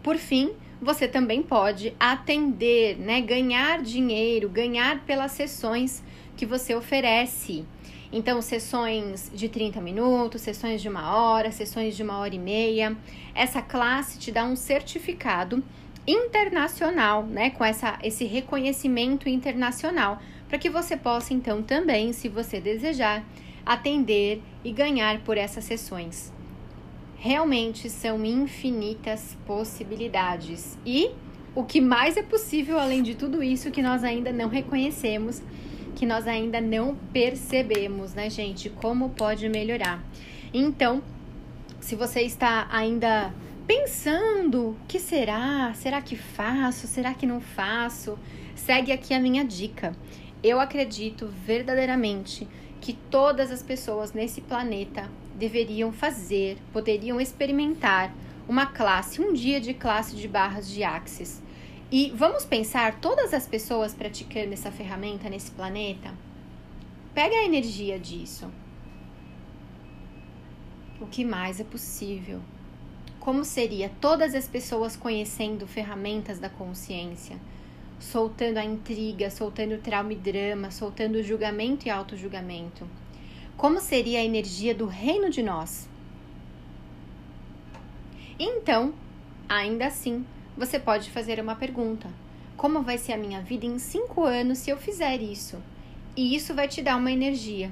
Por 0.04 0.16
fim, 0.16 0.52
você 0.80 1.08
também 1.08 1.42
pode 1.42 1.92
atender, 1.98 2.96
né, 2.96 3.20
ganhar 3.20 3.82
dinheiro, 3.82 4.48
ganhar 4.48 5.00
pelas 5.00 5.32
sessões 5.32 6.00
que 6.36 6.46
você 6.46 6.76
oferece. 6.76 7.64
Então, 8.12 8.40
sessões 8.40 9.32
de 9.34 9.48
30 9.48 9.80
minutos, 9.80 10.42
sessões 10.42 10.80
de 10.80 10.88
uma 10.88 11.12
hora, 11.12 11.50
sessões 11.50 11.96
de 11.96 12.04
uma 12.04 12.18
hora 12.18 12.36
e 12.36 12.38
meia. 12.38 12.96
Essa 13.34 13.60
classe 13.60 14.16
te 14.16 14.30
dá 14.30 14.44
um 14.44 14.54
certificado 14.54 15.60
internacional, 16.06 17.26
né? 17.26 17.50
Com 17.50 17.64
essa, 17.64 17.98
esse 18.00 18.24
reconhecimento 18.26 19.28
internacional, 19.28 20.22
para 20.48 20.56
que 20.56 20.70
você 20.70 20.96
possa, 20.96 21.34
então, 21.34 21.64
também, 21.64 22.12
se 22.12 22.28
você 22.28 22.60
desejar, 22.60 23.24
atender 23.66 24.40
e 24.62 24.70
ganhar 24.70 25.18
por 25.22 25.36
essas 25.36 25.64
sessões. 25.64 26.32
Realmente 27.22 27.90
são 27.90 28.24
infinitas 28.24 29.36
possibilidades. 29.46 30.76
E 30.84 31.10
o 31.54 31.62
que 31.62 31.80
mais 31.80 32.16
é 32.16 32.22
possível 32.22 32.78
além 32.78 33.02
de 33.02 33.14
tudo 33.14 33.42
isso 33.42 33.70
que 33.70 33.82
nós 33.82 34.02
ainda 34.02 34.32
não 34.32 34.48
reconhecemos 34.48 35.42
que 35.94 36.06
nós 36.06 36.26
ainda 36.26 36.62
não 36.62 36.96
percebemos, 37.12 38.14
né, 38.14 38.30
gente? 38.30 38.70
Como 38.70 39.10
pode 39.10 39.48
melhorar. 39.50 40.02
Então, 40.52 41.02
se 41.78 41.94
você 41.94 42.22
está 42.22 42.66
ainda 42.70 43.34
pensando, 43.66 44.76
que 44.88 44.98
será? 44.98 45.72
Será 45.74 46.00
que 46.00 46.16
faço? 46.16 46.86
Será 46.86 47.12
que 47.12 47.26
não 47.26 47.40
faço? 47.40 48.18
Segue 48.54 48.92
aqui 48.92 49.12
a 49.12 49.20
minha 49.20 49.44
dica. 49.44 49.94
Eu 50.42 50.58
acredito 50.58 51.28
verdadeiramente 51.44 52.48
que 52.80 52.94
todas 52.94 53.50
as 53.50 53.62
pessoas 53.62 54.14
nesse 54.14 54.40
planeta 54.40 55.06
deveriam 55.40 55.90
fazer, 55.90 56.58
poderiam 56.70 57.18
experimentar 57.18 58.14
uma 58.46 58.66
classe, 58.66 59.22
um 59.22 59.32
dia 59.32 59.58
de 59.60 59.72
classe 59.72 60.14
de 60.14 60.28
barras 60.28 60.68
de 60.68 60.84
Axis 60.84 61.42
e 61.90 62.12
vamos 62.14 62.44
pensar 62.44 63.00
todas 63.00 63.32
as 63.32 63.48
pessoas 63.48 63.94
praticando 63.94 64.52
essa 64.52 64.70
ferramenta 64.70 65.28
nesse 65.28 65.50
planeta? 65.50 66.12
Pega 67.14 67.34
a 67.34 67.44
energia 67.44 67.98
disso. 67.98 68.48
O 71.00 71.06
que 71.06 71.24
mais 71.24 71.58
é 71.58 71.64
possível? 71.64 72.40
Como 73.18 73.44
seria 73.44 73.90
todas 74.00 74.34
as 74.34 74.46
pessoas 74.46 74.94
conhecendo 74.94 75.66
ferramentas 75.66 76.38
da 76.38 76.50
consciência? 76.50 77.36
Soltando 77.98 78.58
a 78.58 78.64
intriga, 78.64 79.30
soltando 79.30 79.80
trauma 79.82 80.12
e 80.12 80.16
drama, 80.16 80.70
soltando 80.70 81.22
julgamento 81.22 81.88
e 81.88 81.90
auto-julgamento. 81.90 82.86
Como 83.60 83.78
seria 83.78 84.20
a 84.20 84.24
energia 84.24 84.74
do 84.74 84.86
reino 84.86 85.28
de 85.28 85.42
nós? 85.42 85.86
Então, 88.38 88.94
ainda 89.46 89.86
assim, 89.86 90.24
você 90.56 90.78
pode 90.78 91.10
fazer 91.10 91.38
uma 91.38 91.54
pergunta: 91.54 92.08
Como 92.56 92.80
vai 92.80 92.96
ser 92.96 93.12
a 93.12 93.18
minha 93.18 93.42
vida 93.42 93.66
em 93.66 93.78
cinco 93.78 94.24
anos 94.24 94.56
se 94.56 94.70
eu 94.70 94.78
fizer 94.78 95.20
isso? 95.20 95.58
E 96.16 96.34
isso 96.34 96.54
vai 96.54 96.68
te 96.68 96.80
dar 96.80 96.96
uma 96.96 97.12
energia. 97.12 97.70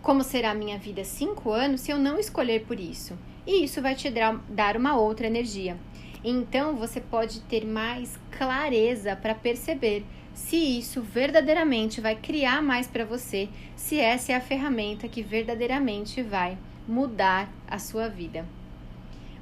Como 0.00 0.22
será 0.22 0.52
a 0.52 0.54
minha 0.54 0.78
vida 0.78 1.02
cinco 1.02 1.50
anos 1.50 1.80
se 1.80 1.90
eu 1.90 1.98
não 1.98 2.16
escolher 2.16 2.64
por 2.64 2.78
isso? 2.78 3.18
E 3.44 3.64
isso 3.64 3.82
vai 3.82 3.96
te 3.96 4.08
dar 4.08 4.76
uma 4.76 4.96
outra 4.96 5.26
energia. 5.26 5.76
Então 6.22 6.76
você 6.76 7.00
pode 7.00 7.40
ter 7.40 7.66
mais 7.66 8.16
clareza 8.38 9.16
para 9.16 9.34
perceber 9.34 10.04
se 10.34 10.56
isso 10.56 11.02
verdadeiramente 11.02 12.00
vai 12.00 12.16
criar 12.16 12.62
mais 12.62 12.86
para 12.86 13.04
você, 13.04 13.48
se 13.76 13.98
essa 13.98 14.32
é 14.32 14.34
a 14.34 14.40
ferramenta 14.40 15.08
que 15.08 15.22
verdadeiramente 15.22 16.22
vai 16.22 16.56
mudar 16.86 17.52
a 17.68 17.78
sua 17.78 18.08
vida. 18.08 18.46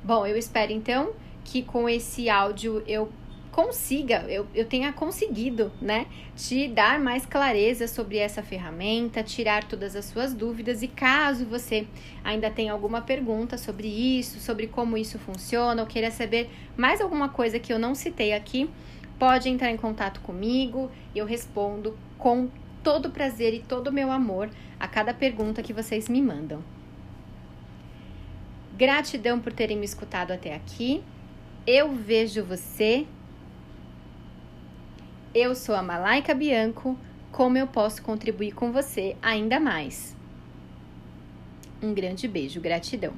Bom, 0.02 0.26
eu 0.26 0.36
espero 0.36 0.72
então 0.72 1.12
que 1.44 1.62
com 1.62 1.88
esse 1.88 2.28
áudio 2.28 2.82
eu 2.86 3.10
consiga, 3.50 4.24
eu, 4.28 4.46
eu 4.54 4.64
tenha 4.64 4.92
conseguido, 4.92 5.72
né, 5.80 6.06
te 6.36 6.68
dar 6.68 7.00
mais 7.00 7.26
clareza 7.26 7.88
sobre 7.88 8.16
essa 8.18 8.42
ferramenta, 8.42 9.22
tirar 9.22 9.64
todas 9.64 9.96
as 9.96 10.04
suas 10.04 10.32
dúvidas 10.32 10.82
e 10.82 10.88
caso 10.88 11.44
você 11.44 11.86
ainda 12.22 12.50
tenha 12.50 12.72
alguma 12.72 13.02
pergunta 13.02 13.58
sobre 13.58 13.88
isso, 13.88 14.38
sobre 14.38 14.68
como 14.68 14.96
isso 14.96 15.18
funciona 15.18 15.82
ou 15.82 15.88
queira 15.88 16.10
saber 16.10 16.48
mais 16.76 17.00
alguma 17.00 17.28
coisa 17.28 17.58
que 17.58 17.72
eu 17.72 17.78
não 17.78 17.94
citei 17.94 18.32
aqui, 18.32 18.70
pode 19.20 19.50
entrar 19.50 19.70
em 19.70 19.76
contato 19.76 20.20
comigo 20.22 20.90
eu 21.14 21.26
respondo 21.26 21.96
com 22.16 22.48
todo 22.82 23.10
prazer 23.10 23.52
e 23.52 23.60
todo 23.60 23.88
o 23.88 23.92
meu 23.92 24.10
amor 24.10 24.48
a 24.78 24.88
cada 24.88 25.12
pergunta 25.12 25.62
que 25.62 25.74
vocês 25.74 26.08
me 26.08 26.22
mandam. 26.22 26.64
Gratidão 28.78 29.38
por 29.38 29.52
terem 29.52 29.76
me 29.76 29.84
escutado 29.84 30.32
até 30.32 30.54
aqui. 30.54 31.04
Eu 31.66 31.94
vejo 31.94 32.42
você. 32.42 33.06
Eu 35.34 35.54
sou 35.54 35.74
a 35.74 35.82
Malaika 35.82 36.34
Bianco. 36.34 36.98
Como 37.30 37.58
eu 37.58 37.66
posso 37.66 38.02
contribuir 38.02 38.52
com 38.52 38.72
você 38.72 39.16
ainda 39.20 39.60
mais? 39.60 40.16
Um 41.82 41.92
grande 41.92 42.26
beijo, 42.26 42.58
gratidão. 42.58 43.12